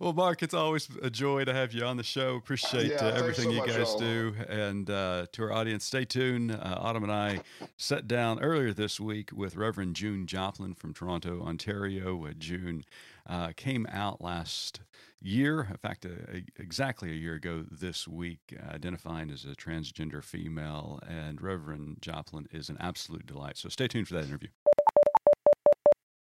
[0.00, 2.36] well, Mark, it's always a joy to have you on the show.
[2.36, 3.98] Appreciate Yeah, uh, everything so you much, guys y'all.
[3.98, 4.34] do.
[4.48, 6.52] And uh, to our audience, stay tuned.
[6.52, 7.40] Uh, Autumn and I
[7.76, 12.24] sat down earlier this week with Reverend June Joplin from Toronto, Ontario.
[12.26, 12.84] Uh, June
[13.26, 14.80] uh, came out last
[15.20, 19.54] year, in fact, uh, a- exactly a year ago this week, uh, identifying as a
[19.54, 20.98] transgender female.
[21.06, 23.56] And Reverend Joplin is an absolute delight.
[23.56, 24.48] So stay tuned for that interview.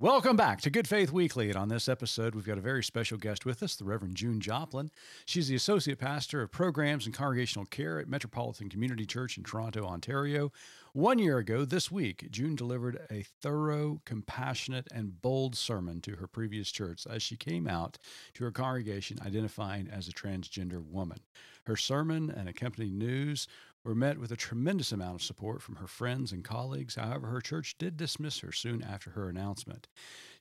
[0.01, 1.51] Welcome back to Good Faith Weekly.
[1.51, 4.41] And on this episode, we've got a very special guest with us, the Reverend June
[4.41, 4.91] Joplin.
[5.25, 9.87] She's the Associate Pastor of Programs and Congregational Care at Metropolitan Community Church in Toronto,
[9.87, 10.51] Ontario.
[10.95, 16.27] One year ago this week, June delivered a thorough, compassionate, and bold sermon to her
[16.27, 17.97] previous church as she came out
[18.35, 21.21] to her congregation identifying as a transgender woman.
[21.67, 23.47] Her sermon and accompanying news
[23.85, 26.95] were met with a tremendous amount of support from her friends and colleagues.
[26.95, 29.89] However, her church did dismiss her soon after her announcement.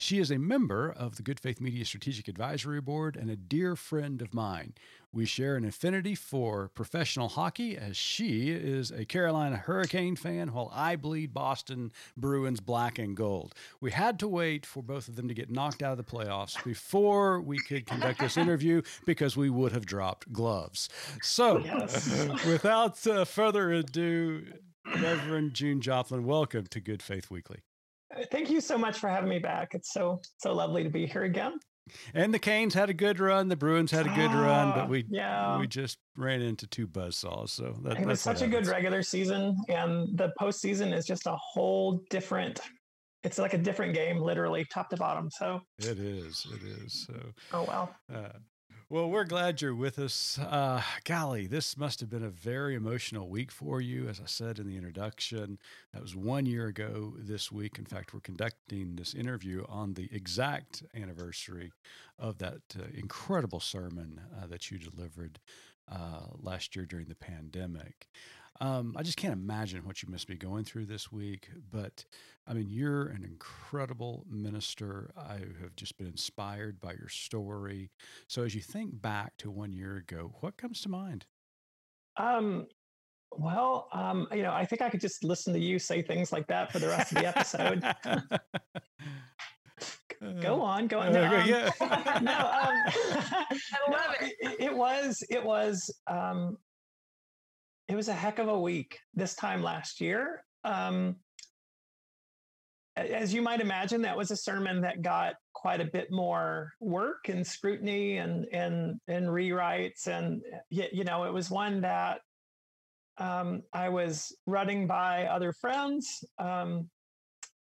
[0.04, 3.78] She is a member of the Good Faith Media Strategic Advisory Board and a dear
[3.78, 4.74] friend of mine.
[5.14, 10.70] We share an affinity for professional hockey as she is a Carolina Hurricane fan while
[10.74, 13.56] I bleed Boston Bruins black and gold.
[13.80, 16.62] We had to wait for both of them to get knocked out of the playoffs
[16.66, 20.90] before we could conduct this interview because we would have dropped gloves.
[21.22, 21.60] So,
[22.46, 24.48] without uh, further ado,
[24.86, 27.62] Reverend June Joplin, welcome to Good Faith Weekly.
[28.32, 29.74] Thank you so much for having me back.
[29.76, 31.54] It's so so lovely to be here again.
[32.14, 33.50] And the Canes had a good run.
[33.50, 35.60] The Bruins had a good run, but Ah, we yeah.
[35.60, 37.50] we just ran into two buzzsaws.
[37.50, 41.28] So that, it was that's such a good regular season, and the postseason is just
[41.28, 42.62] a whole different.
[43.24, 45.30] It's like a different game, literally top to bottom.
[45.32, 46.46] So, It is.
[46.54, 47.06] It is.
[47.08, 47.14] So,
[47.54, 47.96] oh well.
[48.14, 48.38] uh,
[48.94, 50.38] well, we're glad you're with us.
[50.38, 54.08] Uh, golly, this must have been a very emotional week for you.
[54.08, 55.58] As I said in the introduction,
[55.94, 57.80] that was one year ago this week.
[57.80, 61.72] In fact, we're conducting this interview on the exact anniversary
[62.20, 65.40] of that uh, incredible sermon uh, that you delivered
[65.92, 68.10] uh, last year during the pandemic.
[68.62, 71.50] Um, I just can't imagine what you must be going through this week.
[71.72, 72.06] But
[72.48, 75.12] I mean, you're an incredible minister.
[75.18, 77.90] I have just been inspired by your story.
[78.28, 81.26] So as you think back to one year ago, what comes to mind?
[82.18, 82.68] Um,
[83.32, 86.48] well, um, you know, I think I could just listen to you say things like
[86.48, 87.84] that for the rest of the episode.
[90.42, 91.14] go on, go on.
[91.14, 91.72] No, um, yeah.
[92.22, 92.78] no, um,
[93.42, 94.36] I love no, it.
[94.40, 94.60] it.
[94.60, 96.58] It was, it was, um,
[97.94, 100.44] it was a heck of a week this time last year.
[100.64, 101.18] Um,
[102.96, 107.30] as you might imagine, that was a sermon that got quite a bit more work
[107.30, 112.22] and scrutiny and and and rewrites, and you know, it was one that
[113.20, 116.26] um, I was running by other friends.
[116.40, 116.90] Um,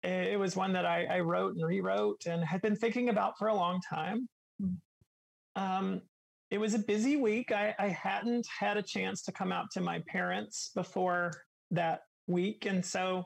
[0.04, 3.48] it was one that I, I, wrote and rewrote and had been thinking about for
[3.48, 4.28] a long time.
[5.56, 6.02] Um,
[6.52, 7.52] it was a busy week.
[7.54, 11.32] I, I, hadn't had a chance to come out to my parents before
[11.72, 12.66] that week.
[12.66, 13.24] And so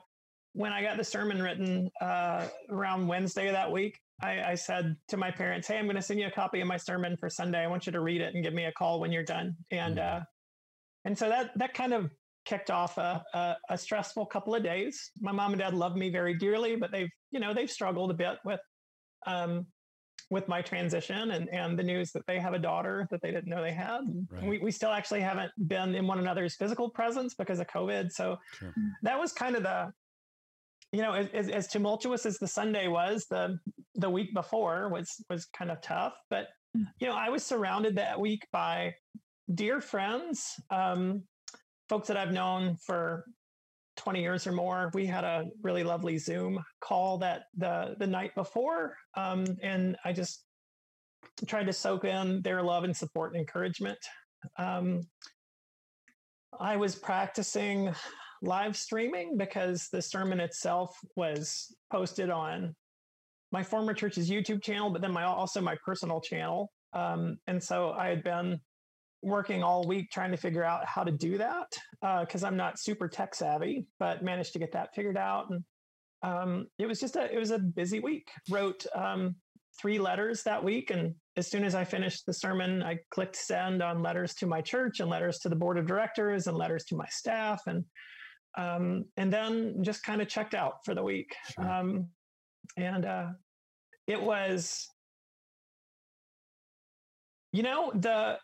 [0.52, 4.96] when I got the sermon written uh, around Wednesday of that week, I, I, said
[5.08, 7.28] to my parents, Hey, I'm going to send you a copy of my sermon for
[7.28, 7.64] Sunday.
[7.64, 9.56] I want you to read it and give me a call when you're done.
[9.72, 10.18] And, mm-hmm.
[10.18, 10.24] uh,
[11.04, 12.10] and so that, that kind of
[12.44, 15.10] kicked off a, a, a, stressful couple of days.
[15.20, 18.14] My mom and dad love me very dearly, but they've, you know, they've struggled a
[18.14, 18.60] bit with,
[19.26, 19.66] um,
[20.30, 23.48] with my transition and, and the news that they have a daughter that they didn't
[23.48, 24.00] know they had.
[24.30, 24.44] Right.
[24.44, 28.10] We, we still actually haven't been in one another's physical presence because of COVID.
[28.10, 28.74] So sure.
[29.02, 29.92] that was kind of the,
[30.92, 33.58] you know, as, as tumultuous as the Sunday was, the
[33.96, 36.14] the week before was was kind of tough.
[36.30, 38.94] But you know, I was surrounded that week by
[39.52, 41.22] dear friends, um,
[41.88, 43.24] folks that I've known for
[43.96, 44.90] 20 years or more.
[44.94, 50.12] We had a really lovely Zoom call that the the night before, um, and I
[50.12, 50.44] just
[51.46, 53.98] tried to soak in their love and support and encouragement.
[54.58, 55.02] Um,
[56.58, 57.92] I was practicing
[58.42, 62.74] live streaming because the sermon itself was posted on
[63.52, 66.70] my former church's YouTube channel, but then my also my personal channel.
[66.92, 68.60] Um, and so I had been
[69.26, 71.66] working all week trying to figure out how to do that
[72.20, 75.50] because uh, I'm not super tech savvy, but managed to get that figured out.
[75.50, 75.64] And
[76.22, 78.28] um, it was just a it was a busy week.
[78.48, 79.34] Wrote um,
[79.80, 83.82] three letters that week, and as soon as I finished the sermon, I clicked send
[83.82, 86.96] on letters to my church and letters to the board of directors and letters to
[86.96, 87.84] my staff, and
[88.56, 91.34] um, and then just kind of checked out for the week.
[91.54, 91.68] Sure.
[91.68, 92.08] Um,
[92.76, 93.26] and uh,
[94.06, 94.88] it was,
[97.52, 98.38] you know, the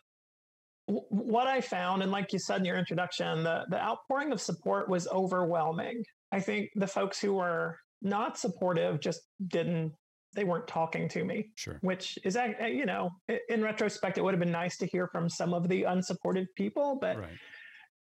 [0.86, 4.88] what I found, and like you said in your introduction, the, the outpouring of support
[4.88, 6.02] was overwhelming.
[6.32, 9.92] I think the folks who were not supportive just didn't,
[10.34, 11.50] they weren't talking to me.
[11.54, 11.78] Sure.
[11.82, 13.10] Which is, eh, you know,
[13.48, 16.98] in retrospect, it would have been nice to hear from some of the unsupported people,
[17.00, 17.38] but right.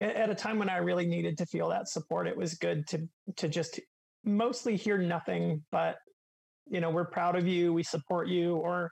[0.01, 2.99] at a time when I really needed to feel that support, it was good to
[3.37, 3.79] to just
[4.23, 5.95] mostly hear nothing but,
[6.67, 8.91] you know, we're proud of you, we support you, or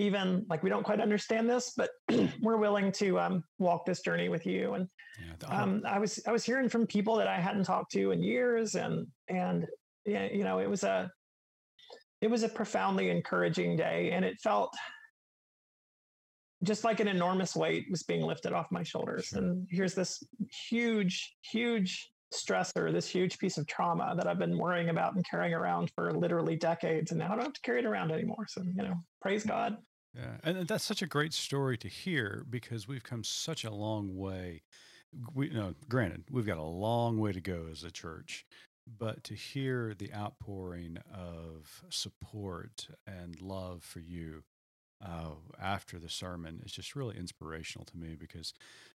[0.00, 1.90] even like we don't quite understand this, but
[2.40, 4.74] we're willing to um, walk this journey with you.
[4.74, 4.88] And
[5.20, 8.22] yeah, um, I was I was hearing from people that I hadn't talked to in
[8.22, 9.66] years, and and
[10.06, 11.10] yeah, you know, it was a
[12.20, 14.74] it was a profoundly encouraging day, and it felt
[16.62, 19.26] just like an enormous weight was being lifted off my shoulders.
[19.26, 19.38] Sure.
[19.38, 20.22] And here's this
[20.68, 25.54] huge, huge stressor, this huge piece of trauma that I've been worrying about and carrying
[25.54, 27.10] around for literally decades.
[27.10, 28.46] And now I don't have to carry it around anymore.
[28.48, 29.76] So, you know, praise God.
[30.14, 34.16] Yeah, and that's such a great story to hear because we've come such a long
[34.16, 34.62] way.
[35.34, 38.44] We you know, granted, we've got a long way to go as a church,
[38.98, 44.42] but to hear the outpouring of support and love for you
[45.04, 48.52] uh, after the sermon is just really inspirational to me because,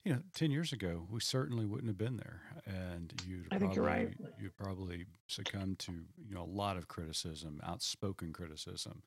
[0.05, 2.41] you know, 10 years ago, we certainly wouldn't have been there.
[2.67, 4.15] And you'd I probably, right.
[4.41, 9.03] you'd probably succumb to, you know, a lot of criticism, outspoken criticism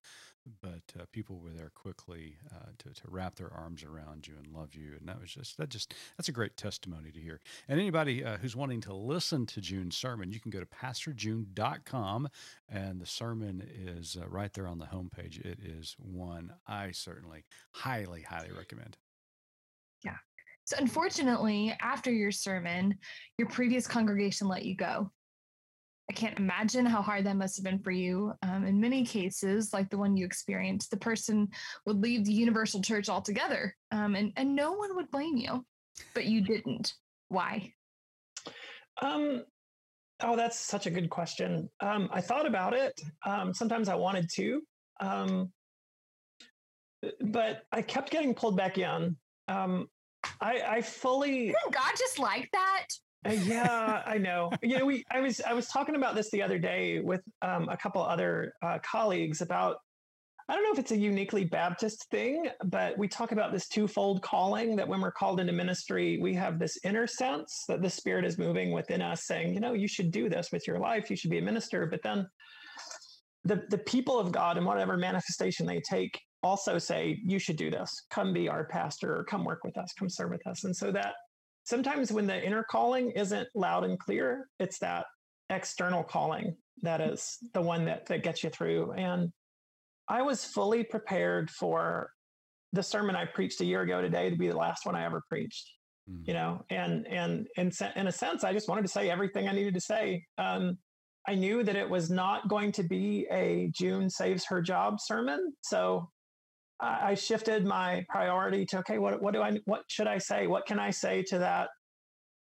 [0.61, 4.53] but uh, people were there quickly uh, to, to wrap their arms around you and
[4.53, 7.39] love you and that was just that just that's a great testimony to hear.
[7.67, 12.27] And anybody uh, who's wanting to listen to june's sermon you can go to pastorjune.com
[12.69, 15.43] and the sermon is uh, right there on the homepage.
[15.43, 18.97] It is one i certainly highly highly recommend.
[20.03, 20.17] Yeah.
[20.65, 22.95] So unfortunately after your sermon
[23.37, 25.11] your previous congregation let you go
[26.09, 28.33] I can't imagine how hard that must have been for you.
[28.43, 31.47] Um, in many cases, like the one you experienced, the person
[31.85, 35.65] would leave the universal church altogether, um, and and no one would blame you,
[36.13, 36.93] but you didn't.
[37.29, 37.73] Why?
[39.01, 39.43] Um,
[40.21, 41.69] oh, that's such a good question.
[41.79, 42.99] Um, I thought about it.
[43.25, 44.61] Um, sometimes I wanted to,
[44.99, 45.51] um,
[47.19, 49.17] but I kept getting pulled back in.
[49.47, 49.87] Um,
[50.41, 51.49] I, I fully.
[51.49, 52.87] Isn't God just like that?
[53.25, 54.51] Uh, yeah, I know.
[54.61, 57.69] You know, we I was I was talking about this the other day with um,
[57.69, 59.77] a couple other uh, colleagues about
[60.47, 64.21] I don't know if it's a uniquely Baptist thing, but we talk about this twofold
[64.21, 68.25] calling that when we're called into ministry, we have this inner sense that the Spirit
[68.25, 71.15] is moving within us, saying, you know, you should do this with your life, you
[71.15, 71.87] should be a minister.
[71.87, 72.27] But then
[73.43, 77.71] the, the people of God and whatever manifestation they take also say, you should do
[77.71, 80.63] this, come be our pastor, or come work with us, come serve with us.
[80.63, 81.15] And so that
[81.65, 85.05] sometimes when the inner calling isn't loud and clear, it's that
[85.49, 88.93] external calling that is the one that, that gets you through.
[88.93, 89.31] And
[90.07, 92.09] I was fully prepared for
[92.73, 95.23] the sermon I preached a year ago today to be the last one I ever
[95.29, 95.71] preached.
[96.09, 96.27] Mm.
[96.27, 99.53] You know, and and and in a sense, I just wanted to say everything I
[99.53, 100.23] needed to say.
[100.37, 100.77] Um,
[101.27, 105.53] I knew that it was not going to be a June saves her job sermon,
[105.61, 106.07] so
[106.79, 110.47] I shifted my priority to okay, what what do I what should I say?
[110.47, 111.69] What can I say to that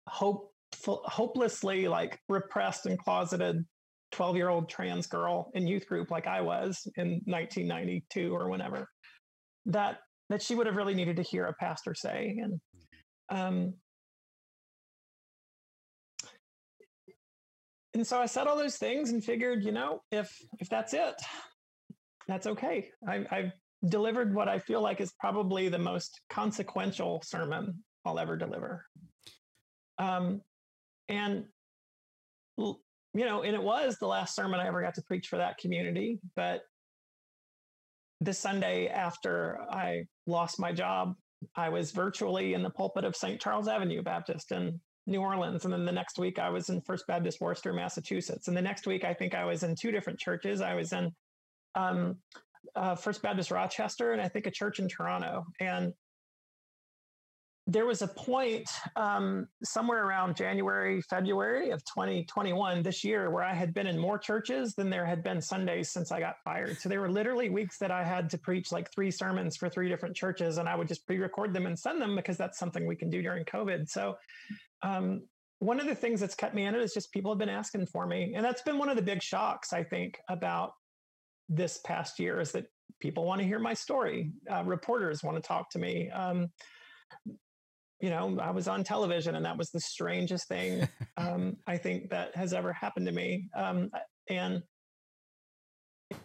[0.09, 0.51] hope
[0.87, 3.64] hopelessly like repressed and closeted
[4.12, 8.89] 12 year old trans girl in youth group like I was in 1992 or whenever
[9.66, 9.99] that
[10.31, 12.61] that she would have really needed to hear a pastor say and
[13.31, 13.75] um
[17.95, 21.14] and so I said all those things and figured you know if if that's it
[22.29, 23.53] that's okay I, I've
[23.89, 28.85] delivered what I feel like is probably the most consequential sermon I'll ever deliver
[29.99, 30.41] um
[31.09, 31.45] and
[33.14, 35.57] you know, and it was the last sermon I ever got to preach for that
[35.59, 36.18] community.
[36.35, 36.62] But
[38.20, 41.14] this Sunday after I lost my job,
[41.55, 43.41] I was virtually in the pulpit of St.
[43.41, 45.64] Charles Avenue Baptist in New Orleans.
[45.64, 48.49] And then the next week I was in First Baptist Worcester, Massachusetts.
[48.49, 50.61] And the next week I think I was in two different churches.
[50.61, 51.12] I was in
[51.76, 52.16] um,
[52.77, 55.47] uh, First Baptist Rochester and I think a church in Toronto.
[55.61, 55.93] And
[57.66, 63.55] there was a point um, somewhere around January, February of 2021 this year where I
[63.55, 66.79] had been in more churches than there had been Sundays since I got fired.
[66.79, 69.89] So there were literally weeks that I had to preach like three sermons for three
[69.89, 72.87] different churches, and I would just pre record them and send them because that's something
[72.87, 73.89] we can do during COVID.
[73.89, 74.16] So
[74.83, 75.22] um,
[75.61, 77.87] one of the things that's kept me in it is just people have been asking
[77.87, 78.35] for me.
[78.37, 80.72] And that's been one of the big shocks, I think, about
[81.49, 82.67] this past year is that
[83.01, 84.33] people want to hear my story.
[84.51, 86.11] Uh, reporters want to talk to me.
[86.11, 86.49] Um,
[88.01, 92.11] you know, I was on television and that was the strangest thing um, I think
[92.11, 93.49] that has ever happened to me.
[93.57, 93.91] Um,
[94.29, 94.63] and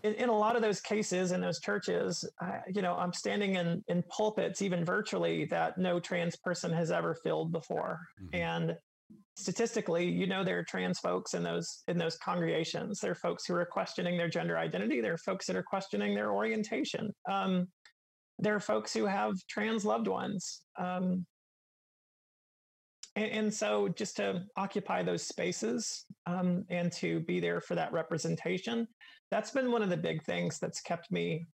[0.03, 3.55] in, in, a lot of those cases in those churches, uh, you know, I'm standing
[3.55, 7.99] in, in pulpits, even virtually, that no trans person has ever filled before.
[8.21, 8.35] Mm-hmm.
[8.35, 8.77] And
[9.39, 12.99] statistically, you know, there are trans folks in those in those congregations.
[12.99, 15.01] There are folks who are questioning their gender identity.
[15.01, 17.13] There are folks that are questioning their orientation.
[17.29, 17.67] Um,
[18.37, 20.61] there are folks who have trans loved ones.
[20.77, 21.25] Um,
[23.15, 27.91] and, and so just to occupy those spaces um, and to be there for that
[27.91, 28.87] representation,
[29.31, 31.47] that's been one of the big things that's kept me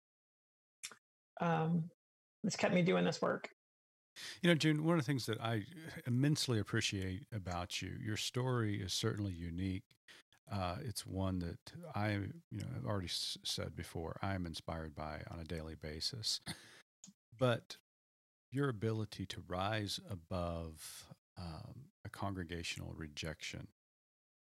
[1.41, 1.89] um,
[2.43, 3.49] that's kept me doing this work.
[4.41, 5.63] You know, June, one of the things that I
[6.07, 9.83] immensely appreciate about you, your story is certainly unique.
[10.51, 11.59] Uh, it's one that
[11.95, 15.75] I, you know, I've already s- said before, I am inspired by on a daily
[15.75, 16.39] basis.
[17.37, 17.77] But
[18.51, 21.05] your ability to rise above
[21.37, 23.67] um, a congregational rejection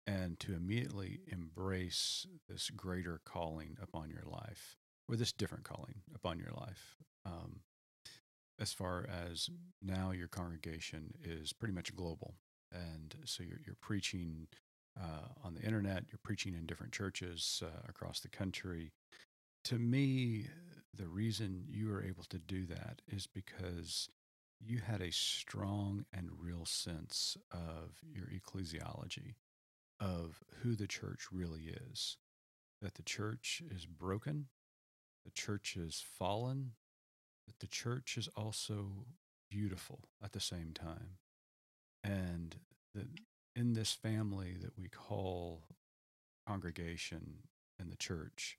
[0.06, 4.76] and to immediately embrace this greater calling upon your life
[5.08, 6.96] or this different calling upon your life.
[7.26, 7.60] Um,
[8.60, 9.48] as far as
[9.82, 12.34] now, your congregation is pretty much global.
[12.72, 14.46] And so you're, you're preaching
[15.00, 18.92] uh, on the internet, you're preaching in different churches uh, across the country.
[19.64, 20.46] To me,
[20.94, 24.08] the reason you were able to do that is because
[24.60, 29.34] you had a strong and real sense of your ecclesiology,
[29.98, 32.18] of who the church really is,
[32.82, 34.46] that the church is broken,
[35.24, 36.72] the church is fallen,
[37.50, 39.06] that the church is also
[39.50, 41.18] beautiful at the same time.
[42.04, 42.54] And
[42.94, 43.08] that
[43.56, 45.64] in this family that we call
[46.46, 47.38] congregation
[47.78, 48.56] and the church,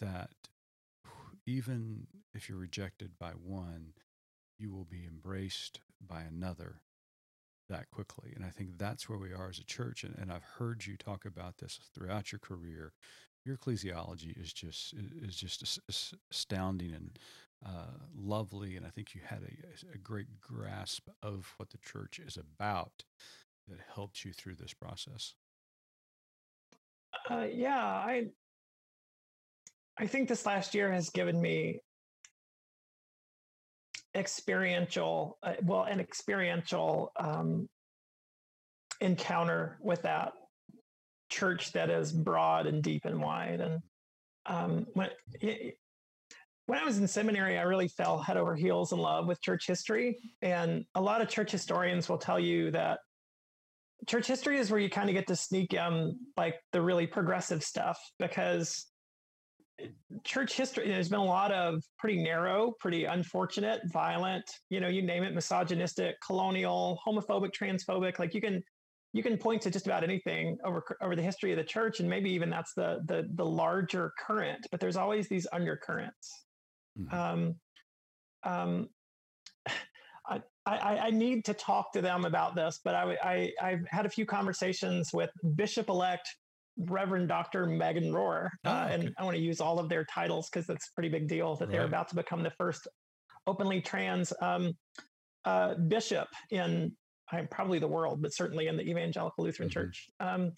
[0.00, 0.30] that
[1.46, 3.92] even if you're rejected by one,
[4.58, 6.76] you will be embraced by another
[7.68, 8.32] that quickly.
[8.34, 10.02] And I think that's where we are as a church.
[10.02, 12.92] And, and I've heard you talk about this throughout your career.
[13.44, 15.80] Your ecclesiology is just is just
[16.30, 17.18] astounding and
[17.64, 22.18] uh, lovely, and I think you had a, a great grasp of what the church
[22.18, 23.04] is about
[23.68, 25.34] that helped you through this process.
[27.30, 28.30] Uh, yeah, I
[29.98, 31.80] I think this last year has given me
[34.14, 37.68] experiential, uh, well, an experiential um,
[39.00, 40.32] encounter with that
[41.30, 43.60] church that is broad and deep and wide.
[43.60, 43.82] And
[44.46, 45.10] um, when
[46.72, 49.66] when I was in seminary, I really fell head over heels in love with church
[49.66, 50.16] history.
[50.40, 53.00] And a lot of church historians will tell you that
[54.08, 57.62] church history is where you kind of get to sneak in like the really progressive
[57.62, 58.86] stuff because
[60.24, 65.02] church history there's been a lot of pretty narrow pretty unfortunate violent you know you
[65.02, 68.62] name it misogynistic colonial homophobic transphobic like you can
[69.12, 72.08] you can point to just about anything over over the history of the church and
[72.08, 76.44] maybe even that's the the the larger current but there's always these undercurrents
[76.98, 77.14] mm-hmm.
[77.14, 77.54] um
[78.44, 78.88] um
[80.28, 84.06] I, I, I need to talk to them about this, but I, I, I've had
[84.06, 86.28] a few conversations with Bishop elect
[86.78, 87.66] Reverend Dr.
[87.66, 88.48] Megan Rohrer.
[88.64, 88.94] Oh, uh, okay.
[88.94, 91.56] And I want to use all of their titles because it's a pretty big deal
[91.56, 91.72] that right.
[91.72, 92.86] they're about to become the first
[93.46, 94.72] openly trans um,
[95.44, 96.92] uh, bishop in
[97.32, 99.80] uh, probably the world, but certainly in the Evangelical Lutheran mm-hmm.
[99.80, 100.08] Church.
[100.20, 100.52] Um,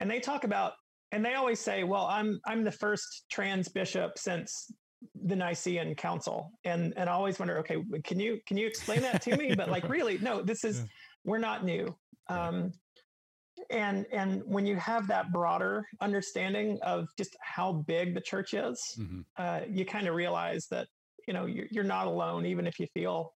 [0.00, 0.72] and they talk about,
[1.12, 4.70] and they always say, "Well, I'm I'm the first trans bishop since
[5.24, 9.22] the Nicene Council," and and I always wonder, okay, can you can you explain that
[9.22, 9.54] to me?
[9.56, 10.84] But like, really, no, this is yeah.
[11.24, 11.94] we're not new.
[12.28, 12.72] Um,
[13.70, 18.80] and and when you have that broader understanding of just how big the church is
[18.98, 19.20] mm-hmm.
[19.36, 20.86] uh, you kind of realize that
[21.26, 23.34] you know you're, you're not alone even if you feel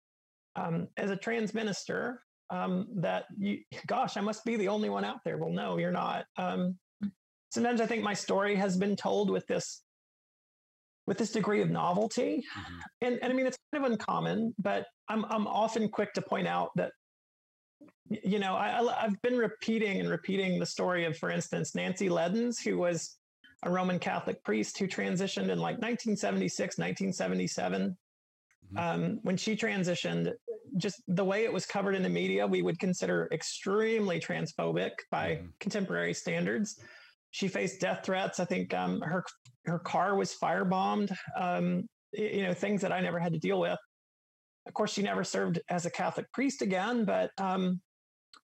[0.56, 5.04] um, as a trans minister um, that you gosh i must be the only one
[5.04, 6.76] out there well no you're not um,
[7.50, 9.82] sometimes i think my story has been told with this
[11.10, 12.74] with this degree of novelty mm-hmm.
[13.02, 16.46] and, and i mean it's kind of uncommon but I'm, I'm often quick to point
[16.46, 16.92] out that
[18.24, 22.62] you know, I, have been repeating and repeating the story of, for instance, Nancy Ledins,
[22.62, 23.16] who was
[23.62, 27.96] a Roman Catholic priest who transitioned in like 1976, 1977.
[28.72, 28.78] Mm-hmm.
[28.78, 30.32] Um, when she transitioned,
[30.76, 35.36] just the way it was covered in the media, we would consider extremely transphobic by
[35.36, 35.46] mm-hmm.
[35.60, 36.80] contemporary standards.
[37.30, 38.40] She faced death threats.
[38.40, 39.24] I think um, her
[39.66, 41.14] her car was firebombed.
[41.36, 43.78] Um, you know, things that I never had to deal with.
[44.66, 47.80] Of course, she never served as a Catholic priest again, but um,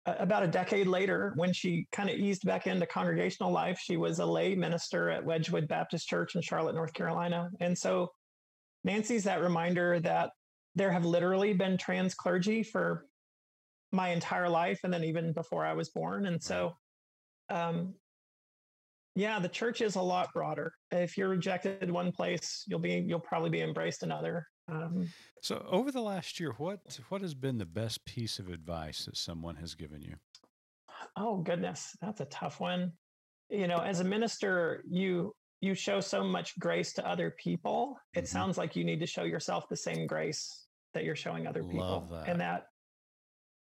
[0.07, 4.19] about a decade later, when she kind of eased back into congregational life, she was
[4.19, 7.51] a lay minister at Wedgewood Baptist Church in Charlotte, North Carolina.
[7.61, 8.13] And so
[8.85, 10.31] Nancy's that reminder that
[10.77, 13.07] there have literally been trans clergy for
[13.93, 16.27] my entire life and then even before I was born.
[16.27, 16.77] And so,
[17.51, 17.95] um,
[19.17, 20.75] yeah, the church is a lot broader.
[20.91, 24.47] If you're rejected one place, you'll be you'll probably be embraced another.
[24.69, 25.09] Um,
[25.41, 29.17] so, over the last year, what what has been the best piece of advice that
[29.17, 30.17] someone has given you?
[31.17, 32.93] Oh goodness, that's a tough one.
[33.49, 37.97] You know, as a minister, you you show so much grace to other people.
[38.13, 38.27] It mm-hmm.
[38.27, 42.07] sounds like you need to show yourself the same grace that you're showing other people,
[42.11, 42.29] that.
[42.29, 42.67] and that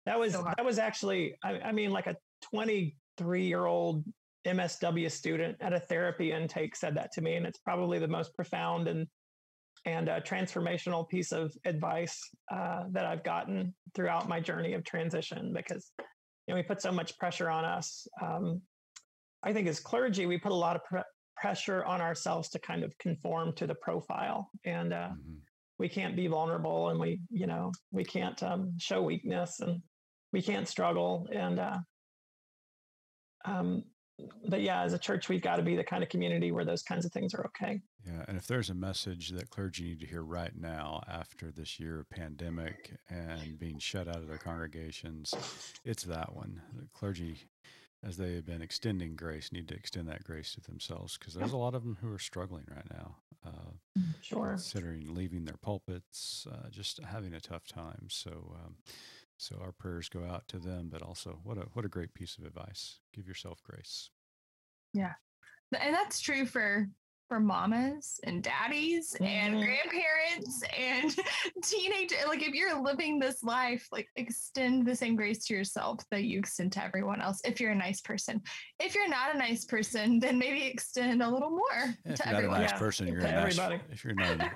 [0.05, 2.17] that was that was actually, I, I mean, like a
[2.51, 4.05] 23 year old
[4.47, 8.35] MSW student at a therapy intake said that to me, and it's probably the most
[8.35, 9.07] profound and
[9.85, 12.19] and a transformational piece of advice
[12.53, 16.05] uh, that I've gotten throughout my journey of transition because you
[16.49, 18.07] know we put so much pressure on us.
[18.21, 18.63] Um,
[19.43, 21.03] I think as clergy, we put a lot of pre-
[21.37, 25.35] pressure on ourselves to kind of conform to the profile, and uh, mm-hmm.
[25.79, 29.81] we can't be vulnerable, and we you know we can't um, show weakness, and
[30.33, 31.79] we can't struggle, and uh,
[33.45, 33.85] um,
[34.49, 36.83] but yeah, as a church, we've got to be the kind of community where those
[36.83, 37.81] kinds of things are okay.
[38.07, 41.79] Yeah, and if there's a message that clergy need to hear right now after this
[41.79, 45.35] year of pandemic and being shut out of their congregations,
[45.85, 46.61] it's that one.
[46.75, 47.49] The clergy,
[48.05, 51.53] as they have been extending grace, need to extend that grace to themselves because there's
[51.53, 53.17] a lot of them who are struggling right now.
[53.45, 54.51] Uh, sure.
[54.51, 58.07] Considering leaving their pulpits, uh, just having a tough time.
[58.09, 58.77] So, um,
[59.39, 62.37] so our prayers go out to them, but also what a what a great piece
[62.39, 63.01] of advice.
[63.15, 64.11] Give yourself grace.
[64.93, 65.13] Yeah.
[65.79, 66.89] And that's true for
[67.29, 69.25] for mamas and daddies mm-hmm.
[69.25, 71.17] and grandparents and
[71.63, 76.25] teenage like if you're living this life like extend the same grace to yourself that
[76.25, 78.41] you extend to everyone else if you're a nice person
[78.79, 82.27] if you're not a nice person then maybe extend a little more yeah, to if
[82.27, 82.79] you're everyone not a nice yeah.
[82.79, 83.59] person you're a nice,
[83.91, 84.51] if you're not a,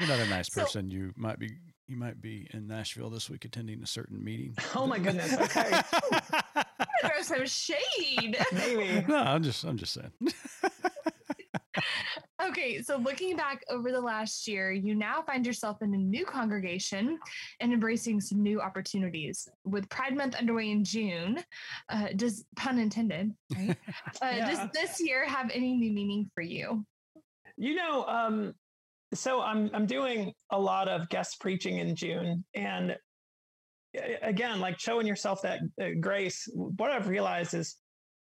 [0.00, 1.50] you're not a nice person so, you might be
[1.90, 4.56] you might be in Nashville this week attending a certain meeting.
[4.76, 5.34] Oh my goodness.
[5.34, 5.68] Okay.
[7.02, 8.38] Throw some shade.
[8.52, 9.04] Maybe.
[9.08, 10.12] No, I'm just I'm just saying.
[12.42, 16.24] okay, so looking back over the last year, you now find yourself in a new
[16.24, 17.18] congregation
[17.58, 19.48] and embracing some new opportunities.
[19.64, 21.42] With Pride Month underway in June,
[21.88, 23.76] uh, does pun intended, right?
[24.22, 24.50] Uh, yeah.
[24.50, 26.86] Does this year have any new meaning for you?
[27.56, 28.54] You know, um,
[29.14, 32.96] so I'm I'm doing a lot of guest preaching in June, and
[34.22, 37.76] again, like showing yourself that uh, grace, what I've realized is,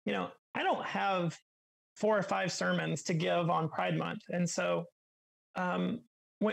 [0.04, 1.36] you know, I don't have
[1.96, 4.22] four or five sermons to give on Pride Month.
[4.30, 4.84] And so,
[5.56, 6.00] um,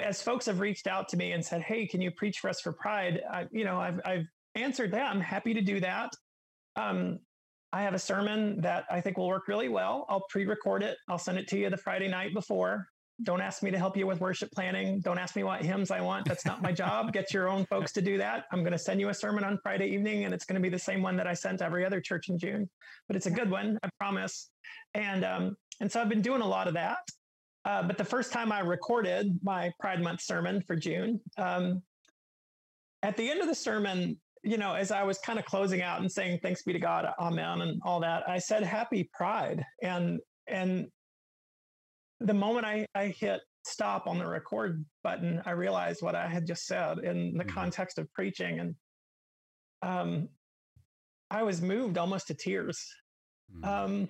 [0.03, 2.59] as folks have reached out to me and said, "Hey, can you preach for us
[2.59, 4.25] for Pride?" I, you know, I've I've
[4.55, 5.09] answered that.
[5.09, 6.11] I'm happy to do that.
[6.75, 7.19] Um,
[7.71, 10.05] I have a sermon that I think will work really well.
[10.09, 10.97] I'll pre-record it.
[11.09, 12.87] I'll send it to you the Friday night before.
[13.23, 14.99] Don't ask me to help you with worship planning.
[14.99, 16.25] Don't ask me what hymns I want.
[16.27, 17.11] That's not my job.
[17.13, 18.45] Get your own folks to do that.
[18.51, 20.69] I'm going to send you a sermon on Friday evening, and it's going to be
[20.69, 22.69] the same one that I sent every other church in June.
[23.07, 24.49] But it's a good one, I promise.
[24.93, 26.99] And um, and so I've been doing a lot of that.
[27.65, 31.81] Uh, but the first time I recorded my Pride Month sermon for June, um,
[33.03, 35.99] at the end of the sermon, you know, as I was kind of closing out
[35.99, 39.63] and saying thanks be to God, amen, and all that, I said happy pride.
[39.81, 40.87] And and
[42.19, 46.47] the moment I, I hit stop on the record button, I realized what I had
[46.47, 47.53] just said in the mm-hmm.
[47.53, 48.59] context of preaching.
[48.59, 48.75] And
[49.81, 50.29] um,
[51.29, 52.79] I was moved almost to tears.
[53.53, 53.69] Mm-hmm.
[53.69, 54.09] Um,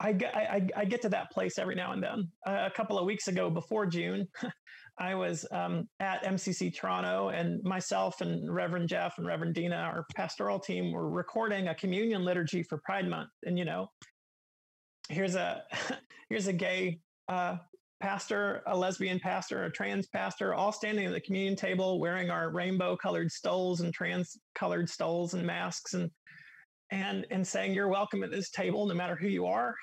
[0.00, 2.28] I get, I, I, get to that place every now and then.
[2.46, 4.26] Uh, a couple of weeks ago, before June,
[4.98, 10.04] I was um, at MCC Toronto, and myself and Reverend Jeff and Reverend Dina, our
[10.14, 13.30] pastoral team, were recording a communion liturgy for Pride Month.
[13.44, 13.86] And you know,
[15.08, 15.62] here's a
[16.28, 17.56] here's a gay uh,
[18.00, 22.50] pastor, a lesbian pastor, a trans pastor, all standing at the communion table wearing our
[22.50, 26.10] rainbow colored stoles and trans colored stoles and masks and
[26.90, 29.74] and and saying you're welcome at this table no matter who you are.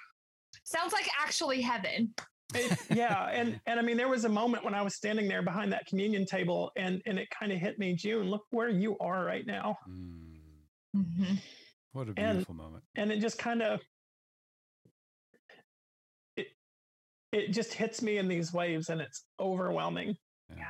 [0.63, 2.13] Sounds like actually heaven.
[2.53, 5.41] It, yeah, and and I mean there was a moment when I was standing there
[5.41, 8.97] behind that communion table and and it kind of hit me, June, look where you
[8.99, 9.77] are right now.
[9.89, 10.31] Mm.
[10.95, 11.35] Mm-hmm.
[11.93, 12.83] What a beautiful and, moment.
[12.95, 13.79] And it just kind of
[17.31, 20.15] it just hits me in these waves and it's overwhelming.
[20.49, 20.65] Yeah.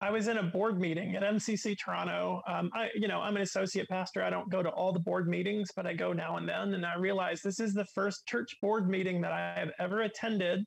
[0.00, 2.42] I was in a board meeting at MCC Toronto.
[2.48, 4.24] Um, I, you know, I'm an associate pastor.
[4.24, 6.74] I don't go to all the board meetings, but I go now and then.
[6.74, 10.64] And I realize this is the first church board meeting that I have ever attended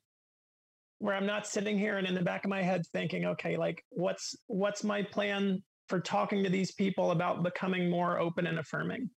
[1.00, 3.84] where I'm not sitting here and in the back of my head thinking, okay, like
[3.90, 9.10] what's what's my plan for talking to these people about becoming more open and affirming?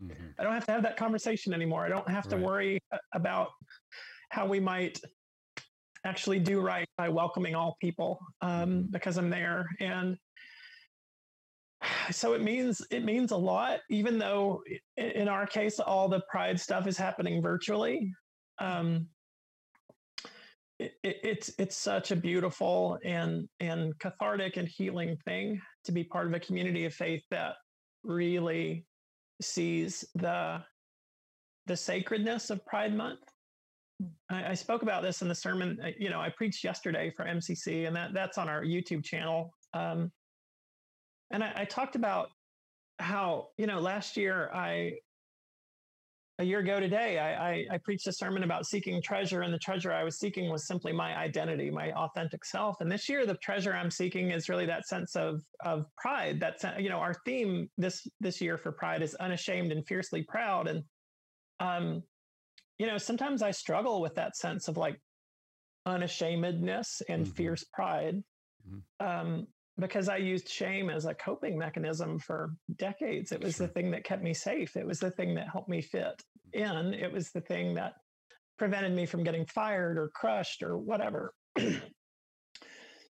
[0.00, 0.26] Mm-hmm.
[0.38, 1.84] I don't have to have that conversation anymore.
[1.84, 2.44] I don't have to right.
[2.44, 2.82] worry
[3.12, 3.48] about
[4.30, 5.00] how we might
[6.04, 8.80] actually do right by welcoming all people um, mm-hmm.
[8.90, 9.66] because I'm there.
[9.80, 10.16] And
[12.10, 14.62] so it means it means a lot, even though
[14.96, 18.12] in our case all the pride stuff is happening virtually.
[18.58, 19.06] Um,
[20.78, 26.04] it, it, it's it's such a beautiful and and cathartic and healing thing to be
[26.04, 27.54] part of a community of faith that
[28.02, 28.86] really
[29.42, 30.62] sees the
[31.66, 33.20] the sacredness of Pride Month
[34.30, 35.78] I, I, spoke about this in the sermon.
[35.82, 39.52] Uh, you know, I preached yesterday for MCC, and that that's on our YouTube channel.
[39.74, 40.10] Um,
[41.30, 42.30] and I, I talked about
[42.98, 44.92] how you know last year I
[46.40, 49.58] a year ago today, I, I, I, preached a sermon about seeking treasure, and the
[49.58, 52.80] treasure I was seeking was simply my identity, my authentic self.
[52.80, 56.40] And this year, the treasure I'm seeking is really that sense of of pride.
[56.40, 60.66] That you know, our theme this this year for pride is unashamed and fiercely proud.
[60.66, 60.82] And
[61.60, 62.02] um,
[62.80, 64.98] you know, sometimes I struggle with that sense of like
[65.84, 67.34] unashamedness and mm-hmm.
[67.34, 68.22] fierce pride
[68.66, 69.06] mm-hmm.
[69.06, 69.46] um,
[69.78, 73.32] because I used shame as a coping mechanism for decades.
[73.32, 73.66] It was sure.
[73.66, 74.78] the thing that kept me safe.
[74.78, 76.22] It was the thing that helped me fit
[76.54, 76.94] in.
[76.94, 77.92] It was the thing that
[78.58, 81.34] prevented me from getting fired or crushed or whatever.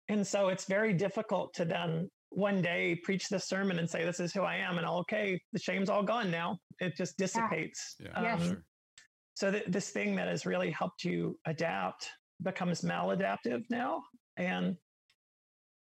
[0.09, 4.19] and so it's very difficult to then one day preach this sermon and say, This
[4.19, 4.77] is who I am.
[4.77, 6.59] And okay, the shame's all gone now.
[6.79, 7.95] It just dissipates.
[7.99, 8.21] Yeah.
[8.21, 8.33] yeah.
[8.35, 8.63] Um, sure.
[9.35, 12.09] So th- this thing that has really helped you adapt
[12.41, 14.01] becomes maladaptive now.
[14.37, 14.75] And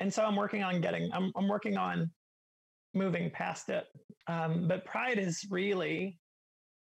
[0.01, 2.11] and so I'm working on getting, I'm, I'm working on
[2.93, 3.87] moving past it.
[4.27, 6.19] Um, but pride is really,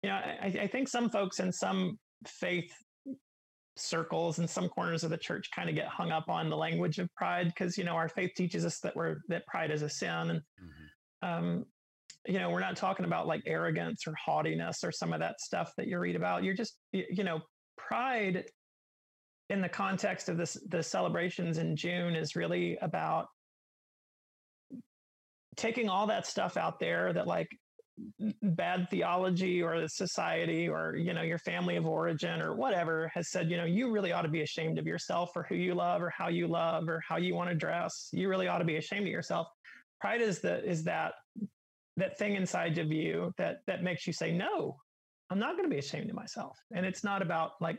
[0.03, 1.97] you know, I, I think some folks in some
[2.27, 2.73] faith
[3.77, 6.99] circles and some corners of the church kind of get hung up on the language
[6.99, 9.89] of pride because you know our faith teaches us that we're that pride is a
[9.89, 11.29] sin and mm-hmm.
[11.29, 11.65] um,
[12.30, 15.73] you know, we're not talking about like arrogance or haughtiness or some of that stuff
[15.77, 16.43] that you read about.
[16.43, 17.41] You're just, you know,
[17.75, 18.45] pride
[19.49, 23.25] in the context of this the celebrations in June is really about
[25.55, 27.49] taking all that stuff out there that like
[28.43, 33.30] bad theology or the society or you know your family of origin or whatever has
[33.30, 36.01] said you know you really ought to be ashamed of yourself or who you love
[36.01, 38.77] or how you love or how you want to dress you really ought to be
[38.77, 39.47] ashamed of yourself
[39.99, 41.13] pride is the is that
[41.99, 44.75] that thing inside of you that that makes you say no
[45.29, 47.77] i'm not going to be ashamed of myself and it's not about like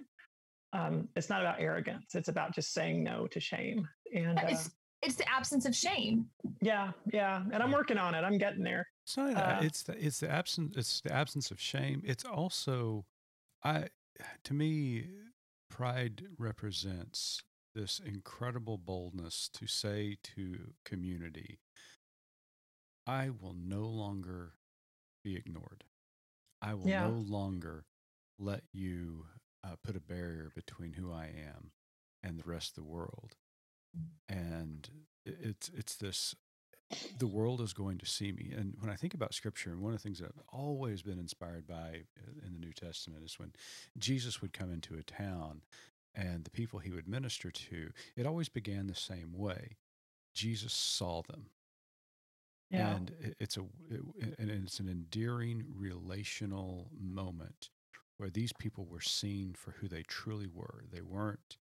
[0.73, 4.57] um, it's not about arrogance it's about just saying no to shame and uh,
[5.03, 6.27] it's the absence of shame.
[6.61, 8.19] Yeah, yeah, and I'm working on it.
[8.19, 8.87] I'm getting there.
[9.05, 9.35] It's not.
[9.35, 12.03] Uh, it's the it's the absence it's the absence of shame.
[12.05, 13.07] It's also
[13.65, 13.89] I
[14.45, 15.07] to me
[15.71, 17.43] pride represents
[17.75, 21.61] this incredible boldness to say to community
[23.11, 24.55] I will no longer
[25.25, 25.83] be ignored.
[26.63, 27.09] I will Yeah.
[27.09, 27.85] no longer
[28.39, 29.27] let you
[29.65, 31.73] uh, put a barrier between who I am
[32.23, 33.37] and the rest of the world.
[34.29, 34.89] And
[35.27, 36.37] it's it's this
[37.19, 38.53] the world is going to see me.
[38.57, 41.19] And when I think about scripture, and one of the things that I've always been
[41.19, 43.53] inspired by uh, in the New Testament is when
[43.99, 45.63] Jesus would come into a town
[46.15, 49.79] and the people he would minister to, it always began the same way.
[50.35, 51.51] Jesus saw them.
[52.73, 57.71] And it's a it- and it's an endearing relational moment
[58.19, 60.85] where these people were seen for who they truly were.
[60.93, 61.57] They weren't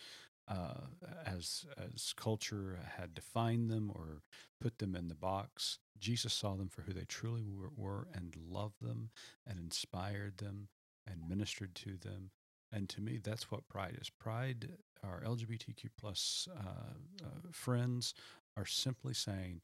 [0.49, 0.87] uh,
[1.27, 4.23] as as culture had defined them or
[4.61, 5.79] put them in the box.
[5.99, 9.11] Jesus saw them for who they truly were, were and loved them
[9.47, 10.69] and inspired them
[11.07, 12.31] and ministered to them.
[12.73, 14.11] And to me, that's what pride is.
[14.11, 14.71] Pride,
[15.03, 18.15] our LGBTQ plus uh, uh, friends
[18.57, 19.63] are simply saying,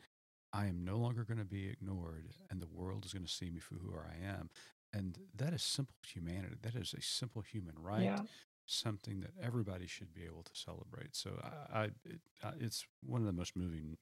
[0.52, 3.50] I am no longer going to be ignored, and the world is going to see
[3.50, 4.50] me for who I am.
[4.92, 6.56] And that is simple humanity.
[6.62, 8.02] That is a simple human right.
[8.02, 8.20] yeah.
[8.66, 11.14] Something that everybody should be able to celebrate.
[11.16, 11.30] So
[11.72, 13.96] I, I it, uh, it's one of the most moving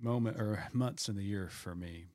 [0.00, 2.06] moment or months in the year for me.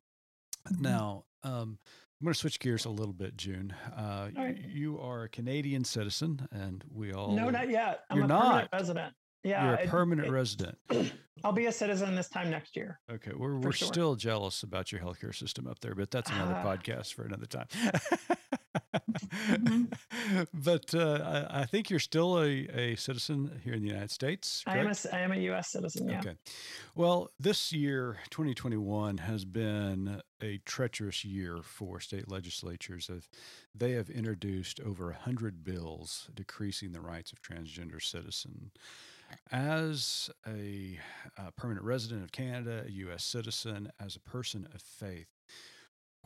[0.70, 0.80] Mhm.
[0.80, 1.78] Now, um,
[2.20, 3.74] I'm going to switch gears a little bit, June.
[3.94, 4.58] Uh, right.
[4.58, 8.04] You are a Canadian citizen, and we all No, not yet.
[8.08, 8.68] I'm You're a permanent not.
[8.72, 9.14] resident.
[9.44, 10.78] Yeah, you're a it- permanent it- resident.
[11.44, 13.00] I'll be a citizen this time next year.
[13.10, 13.86] Okay, we're we're sure.
[13.88, 16.64] still jealous about your healthcare system up there, but that's another Ah.
[16.64, 17.66] podcast for another time.
[18.94, 19.84] Mm-hmm.
[20.54, 24.62] But uh, I, I think you're still a, a citizen here in the United States.
[24.66, 25.06] I am a, correct?
[25.12, 25.68] I am a U.S.
[25.70, 26.08] citizen.
[26.08, 26.20] Yeah.
[26.20, 26.34] Okay.
[26.94, 33.10] Well, this year, 2021, has been a treacherous year for state legislatures.
[33.74, 38.70] They have introduced over 100 bills decreasing the rights of transgender citizens.
[39.50, 40.98] As a,
[41.38, 43.24] uh permanent resident of Canada, a U.S.
[43.24, 45.28] citizen, as a person of faith,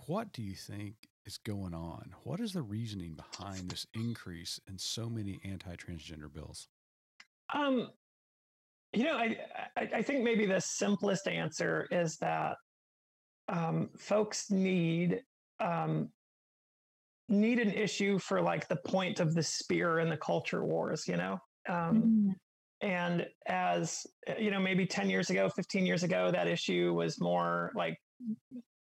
[0.06, 0.94] what do you think
[1.26, 2.14] is going on?
[2.24, 6.68] What is the reasoning behind this increase in so many anti-transgender bills?
[7.54, 7.88] Um,
[8.92, 9.36] you know, I,
[9.76, 12.56] I I think maybe the simplest answer is that
[13.48, 15.20] um, folks need
[15.60, 16.08] um,
[17.28, 21.04] need an issue for like the point of the spear in the culture wars.
[21.06, 21.38] You know.
[21.68, 22.34] Um,
[22.80, 27.20] and as uh, you know maybe 10 years ago 15 years ago that issue was
[27.20, 27.98] more like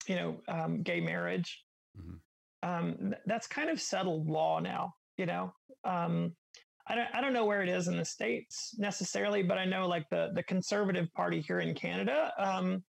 [0.07, 1.63] you know um, gay marriage
[1.97, 2.19] Mhm.
[2.63, 5.53] um, th- that's kind of settled law now you know
[5.83, 6.33] um,
[6.87, 9.87] I, don't, I don't know where it is in the states necessarily but i know
[9.87, 12.83] like the, the conservative party here in canada um,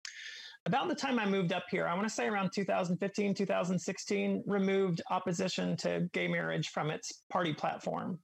[0.66, 5.02] about the time i moved up here i want to say around 2015 2016 removed
[5.12, 8.20] opposition to gay marriage from its party platform.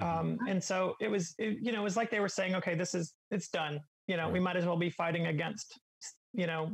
[0.00, 2.74] Um, and so it was it, you know it was like they were saying okay
[2.74, 3.80] this is it's done.
[4.06, 5.78] You know we might as well be fighting against
[6.32, 6.72] you know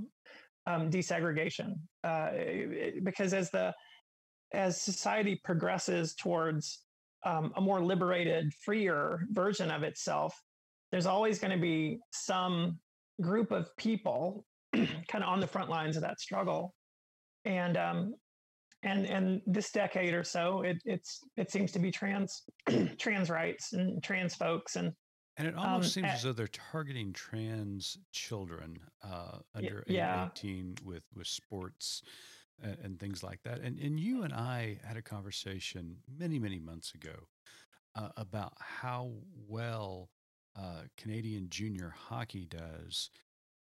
[0.67, 1.75] um, desegregation.
[2.05, 3.75] Uh, it- because as the
[4.53, 6.83] as society progresses towards
[7.25, 10.35] um, a more liberated freer version of itself
[10.93, 12.79] there's always going to be some
[13.21, 16.75] group of people kind of on the front lines of that struggle.
[17.45, 18.15] And um,
[18.87, 22.43] and and this decade or so it it's it seems to be trans
[22.99, 24.93] trans rights and trans folks and
[25.39, 30.29] And it almost Um, seems a- as though they're targeting trans children uh, under yeah.
[30.29, 32.03] 18 with, with sports
[32.59, 33.61] and, and things like that.
[33.61, 37.29] And, and you and I had a conversation many, many months ago
[37.95, 40.11] uh, about how well
[40.55, 43.11] uh, Canadian junior hockey does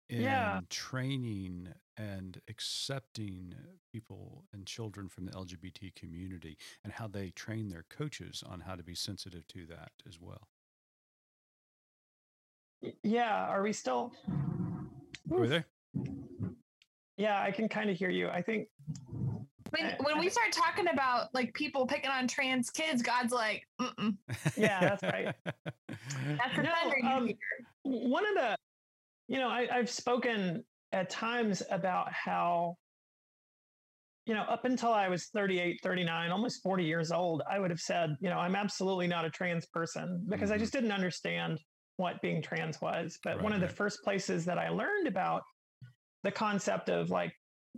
[0.10, 0.62] in Yeah.
[0.70, 3.54] training and accepting
[3.91, 8.76] people and children from the LGBT community and how they train their coaches on how
[8.76, 10.48] to be sensitive to that as well.
[13.04, 14.12] yeah are we still
[15.32, 15.66] Are we there?
[17.18, 18.68] yeah i can kind of hear you i think
[19.72, 24.18] When, when we start talking about like people picking on trans kids, God's like, Mm-mm,
[24.58, 25.34] Yeah, that's right.
[25.88, 27.30] that's the No, um,
[27.84, 28.56] one of the
[29.28, 30.64] you know I, i've spoken
[30.96, 32.76] at times about how
[34.26, 37.82] you know up until i was 38 39 almost 40 years old i would have
[37.82, 40.60] said you know i'm absolutely not a trans person because i Mhm.
[40.60, 41.60] just didn't understand
[41.98, 43.18] what being trans was.
[43.24, 45.43] But one Right, of the first places that i learned about
[46.24, 47.34] the concept of like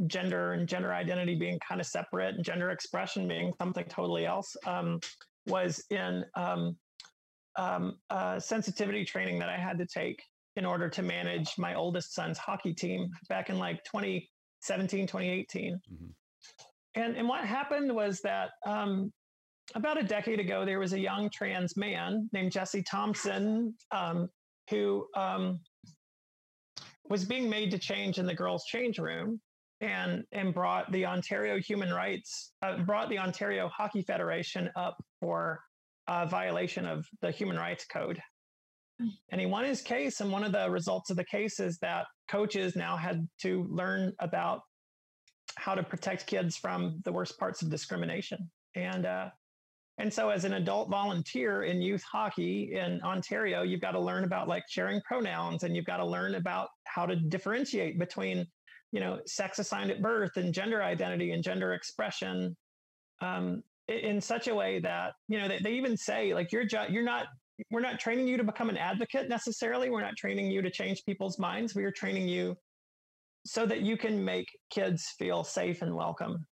[0.07, 4.55] gender and gender identity being kind of separate and gender expression being something totally else
[4.65, 4.99] um,
[5.47, 6.77] was in um,
[7.57, 10.21] um, uh, sensitivity training that I had to take
[10.57, 15.79] in order to manage my oldest son's hockey team back in like 2017, 2018.
[15.93, 16.05] Mm-hmm.
[16.95, 19.13] And, and what happened was that um,
[19.75, 24.29] about a decade ago, there was a young trans man named Jesse Thompson um,
[24.71, 25.59] who um,
[27.07, 29.39] was being made to change in the girls' change room
[29.79, 35.59] and and brought the Ontario Human Rights uh, brought the Ontario Hockey Federation up for
[36.07, 38.19] a violation of the Human Rights Code.
[39.31, 42.05] And he won his case, and one of the results of the case is that
[42.27, 44.61] coaches now had to learn about
[45.55, 48.49] how to protect kids from the worst parts of discrimination.
[48.75, 49.29] And uh,
[49.99, 54.23] and so, as an adult volunteer in youth hockey in Ontario, you've got to learn
[54.23, 58.47] about like sharing pronouns, and you've got to learn about how to differentiate between
[58.91, 62.55] you know, sex assigned at birth and gender identity and gender expression
[63.21, 66.87] um, in such a way that, you know, they, they even say like, you're, ju-
[66.89, 67.27] you're not,
[67.71, 69.89] we're not training you to become an advocate necessarily.
[69.89, 71.75] We're not training you to change people's minds.
[71.75, 72.55] We are training you
[73.45, 76.45] so that you can make kids feel safe and welcome.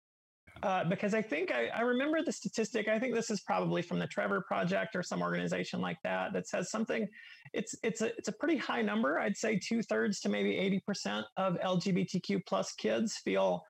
[0.62, 2.86] Uh, because I think I, I, remember the statistic.
[2.86, 6.46] I think this is probably from the Trevor Project or some organization like that that
[6.46, 7.08] says something.
[7.52, 9.18] It's it's a it's a pretty high number.
[9.18, 13.64] I'd say two thirds to maybe eighty percent of LGBTQ plus kids feel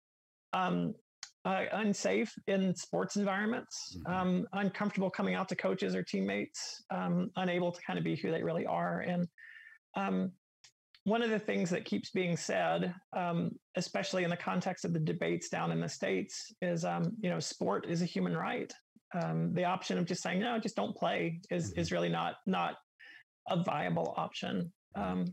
[0.52, 0.92] um,
[1.44, 4.12] uh, unsafe in sports environments, mm-hmm.
[4.12, 8.30] um, uncomfortable coming out to coaches or teammates, um, unable to kind of be who
[8.30, 9.26] they really are, and
[9.96, 10.32] um,
[11.04, 15.00] one of the things that keeps being said, um, especially in the context of the
[15.00, 18.72] debates down in the states, is um, you know sport is a human right.
[19.14, 21.80] Um, the option of just saying no, just don't play is mm-hmm.
[21.80, 22.74] is really not not
[23.48, 24.72] a viable option.
[24.94, 25.24] Um,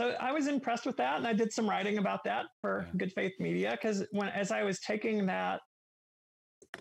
[0.00, 2.96] so I was impressed with that, and I did some writing about that for yeah.
[2.96, 5.60] Good Faith Media because when as I was taking that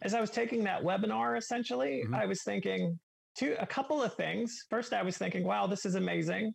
[0.03, 2.15] as I was taking that webinar, essentially, mm-hmm.
[2.15, 2.97] I was thinking
[3.37, 4.63] two a couple of things.
[4.69, 6.53] First, I was thinking, wow, this is amazing.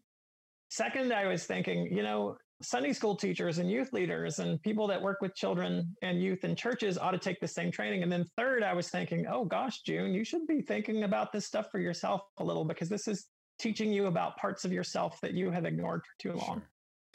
[0.70, 5.02] Second, I was thinking, you know, Sunday school teachers and youth leaders and people that
[5.02, 8.02] work with children and youth in churches ought to take the same training.
[8.02, 11.44] And then third, I was thinking, oh gosh, June, you should be thinking about this
[11.44, 13.26] stuff for yourself a little because this is
[13.58, 16.62] teaching you about parts of yourself that you have ignored for too long.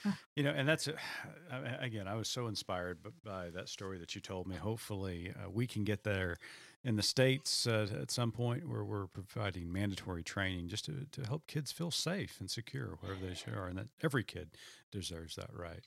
[0.02, 0.18] Sure.
[0.36, 0.88] You know, and that's
[1.80, 4.56] again, I was so inspired by that story that you told me.
[4.56, 6.38] Hopefully, uh, we can get there
[6.84, 11.28] in the states uh, at some point where we're providing mandatory training just to, to
[11.28, 14.52] help kids feel safe and secure wherever they are, and that every kid
[14.90, 15.84] deserves that right.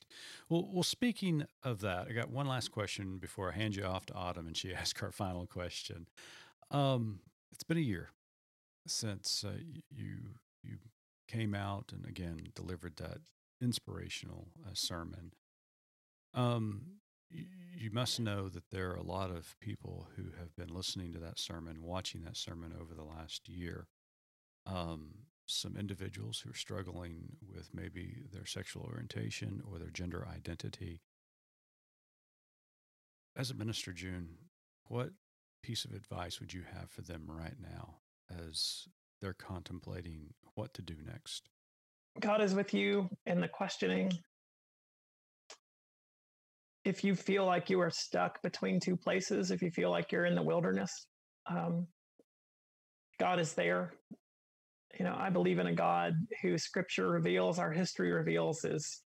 [0.50, 4.04] Well, well, speaking of that, I got one last question before I hand you off
[4.06, 6.06] to Autumn, and she asks our final question.
[6.70, 8.10] Um, it's been a year
[8.86, 9.52] since uh,
[9.90, 10.16] you
[10.62, 10.78] you
[11.28, 13.18] came out and again delivered that
[13.60, 15.32] inspirational uh, sermon.
[16.34, 16.82] Um,
[17.30, 21.18] you, must know that there are a lot of people who have been listening to
[21.20, 23.86] that sermon, watching that sermon over the last year.
[24.66, 25.14] Um,
[25.46, 31.00] some individuals who are struggling with maybe their sexual orientation or their gender identity.
[33.36, 34.36] As a minister, June,
[34.88, 35.10] what
[35.62, 37.96] piece of advice would you have for them right now
[38.30, 38.88] as
[39.22, 41.48] they're contemplating what to do next?
[42.20, 44.12] God is with you in the questioning.
[46.84, 50.26] If you feel like you are stuck between two places, if you feel like you're
[50.26, 51.06] in the wilderness,
[51.48, 51.86] um,
[53.18, 53.94] God is there.
[54.98, 56.12] You know, I believe in a God
[56.42, 59.02] who scripture reveals, our history reveals, is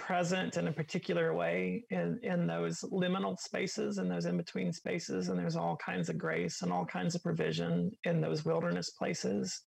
[0.00, 5.28] present in a particular way in, in those liminal spaces and those in between spaces.
[5.28, 9.62] And there's all kinds of grace and all kinds of provision in those wilderness places.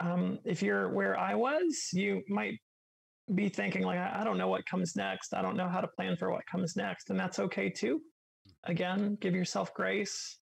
[0.00, 2.58] Um, if you're where I was, you might
[3.34, 5.34] be thinking, like, I don't know what comes next.
[5.34, 7.10] I don't know how to plan for what comes next.
[7.10, 8.00] And that's okay too.
[8.64, 10.36] Again, give yourself grace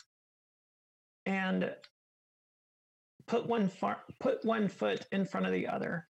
[1.25, 1.73] and
[3.27, 6.07] put one far, put one foot in front of the other.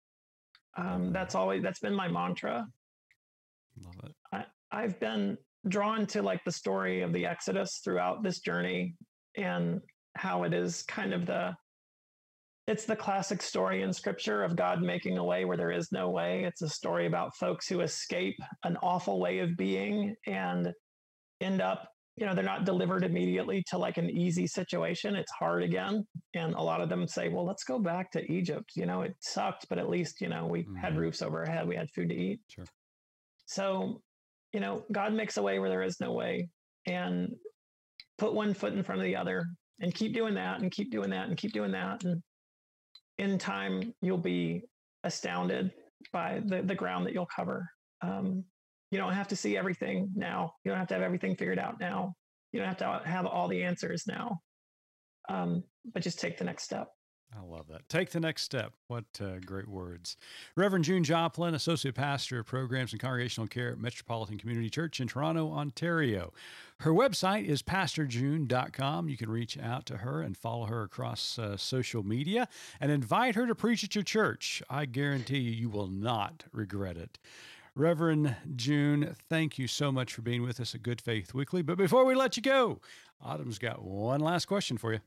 [0.77, 2.67] Um, that's always that's been my mantra.
[3.81, 4.11] Love it.
[4.31, 8.95] I, I've been drawn to like the story of the Exodus throughout this journey
[9.37, 9.81] and
[10.15, 11.55] how it is kind of the
[12.67, 16.09] it's the classic story in scripture of God making a way where there is no
[16.09, 16.43] way.
[16.43, 20.71] It's a story about folks who escape an awful way of being and
[21.41, 21.89] end up
[22.21, 26.05] you know they're not delivered immediately to like an easy situation it's hard again.
[26.35, 28.73] And a lot of them say well let's go back to egypt.
[28.75, 30.75] You know it sucked but at least you know we mm-hmm.
[30.75, 32.39] had roofs over our head we had food to eat.
[32.47, 32.65] Sure.
[33.47, 34.01] So
[34.53, 36.47] you know god makes a way where there is no way.
[36.85, 37.35] And
[38.19, 39.47] put one foot in front of the other
[39.79, 42.03] and keep doing that and keep doing that and keep doing that.
[42.03, 42.21] And
[43.17, 44.61] in time you'll be
[45.03, 45.71] astounded
[46.13, 47.67] by the, the ground that you'll cover.
[48.03, 48.43] Um,
[48.91, 50.53] you don't have to see everything now.
[50.63, 52.13] You don't have to have everything figured out now.
[52.51, 54.41] You don't have to have all the answers now.
[55.29, 55.63] Um,
[55.93, 56.89] but just take the next step.
[57.33, 57.87] I love that.
[57.87, 58.73] Take the next step.
[58.87, 60.17] What uh, great words.
[60.57, 65.07] Reverend June Joplin, Associate Pastor of Programs and Congregational Care at Metropolitan Community Church in
[65.07, 66.33] Toronto, Ontario.
[66.79, 69.07] Her website is pastorjune.com.
[69.07, 72.49] You can reach out to her and follow her across uh, social media
[72.81, 74.61] and invite her to preach at your church.
[74.69, 77.17] I guarantee you, you will not regret it.
[77.75, 81.61] Reverend June, thank you so much for being with us at Good Faith Weekly.
[81.61, 82.81] But before we let you go,
[83.21, 84.99] Autumn's got one last question for you.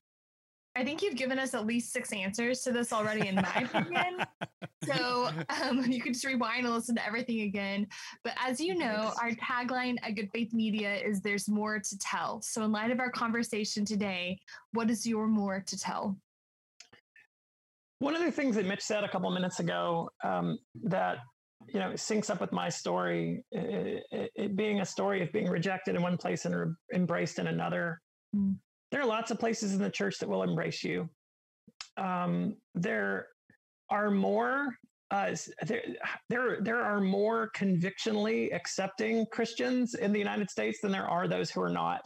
[0.76, 4.24] I think you've given us at least six answers to this already, in my opinion.
[4.84, 5.30] So
[5.62, 7.86] um, you can just rewind and listen to everything again.
[8.22, 12.42] But as you know, our tagline at Good Faith Media is "There's more to tell."
[12.42, 14.38] So, in light of our conversation today,
[14.72, 16.18] what is your more to tell?
[18.00, 21.18] One of the things that Mitch said a couple minutes ago um, that
[21.72, 25.32] you know it syncs up with my story, it, it, it, being a story of
[25.32, 28.00] being rejected in one place and re- embraced in another.
[28.34, 28.56] Mm
[28.94, 31.10] there are lots of places in the church that will embrace you.
[31.96, 33.26] Um, there
[33.90, 34.68] are more
[35.10, 35.34] uh,
[35.66, 35.82] there,
[36.28, 41.50] there, there are more convictionally accepting Christians in the United States than there are those
[41.50, 42.02] who are not.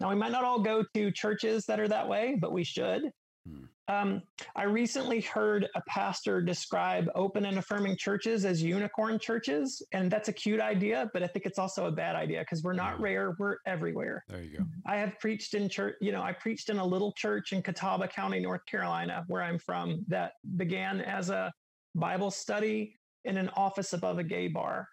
[0.00, 3.02] Now, we might not all go to churches that are that way, but we should.
[3.48, 3.66] Hmm.
[3.88, 4.22] Um,
[4.54, 10.28] I recently heard a pastor describe open and affirming churches as unicorn churches, and that's
[10.28, 13.34] a cute idea, but I think it's also a bad idea because we're not rare;
[13.38, 14.24] we're everywhere.
[14.28, 14.64] There you go.
[14.86, 15.96] I have preached in church.
[16.02, 19.58] You know, I preached in a little church in Catawba County, North Carolina, where I'm
[19.58, 21.50] from, that began as a
[21.94, 24.86] Bible study in an office above a gay bar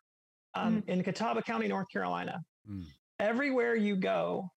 [0.55, 0.89] um, mm.
[0.89, 2.39] in Catawba County, North Carolina.
[2.69, 2.85] Mm.
[3.19, 4.49] Everywhere you go,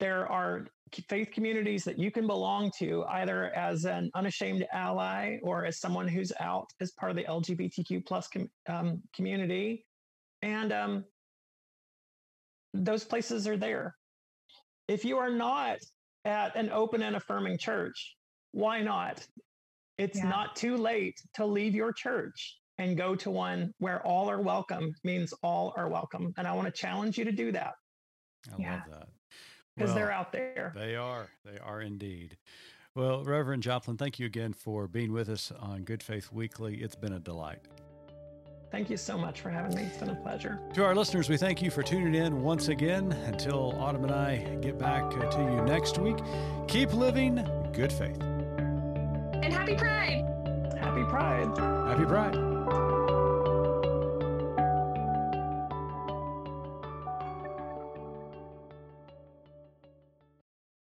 [0.00, 0.66] there are
[1.08, 6.08] faith communities that you can belong to either as an unashamed ally or as someone
[6.08, 9.84] who's out as part of the lgbtq plus com- um, community.
[10.42, 11.04] And um,
[12.74, 13.94] those places are there.
[14.88, 15.78] If you are not
[16.24, 18.16] at an open and affirming church
[18.52, 19.26] why not?
[19.98, 20.28] It's yeah.
[20.28, 24.92] not too late to leave your church and go to one where all are welcome
[25.04, 26.32] means all are welcome.
[26.36, 27.72] And i want to challenge you to do that.
[28.50, 28.72] I yeah.
[28.72, 29.08] love that
[29.74, 30.72] because well, they're out there.
[30.74, 31.28] They are.
[31.44, 32.36] They are indeed.
[32.94, 36.76] Well, Reverend Joplin, thank you again for being with us on Good Faith Weekly.
[36.82, 37.60] It's been a delight.
[38.70, 39.82] Thank you so much for having me.
[39.82, 40.58] It's been a pleasure.
[40.74, 43.12] To our listeners, we thank you for tuning in once again.
[43.26, 46.16] Until Autumn and I get back uh, to you next week,
[46.68, 48.18] keep living good faith.
[48.20, 50.24] And happy Pride.
[50.78, 51.58] Happy Pride.
[51.88, 52.51] Happy Pride.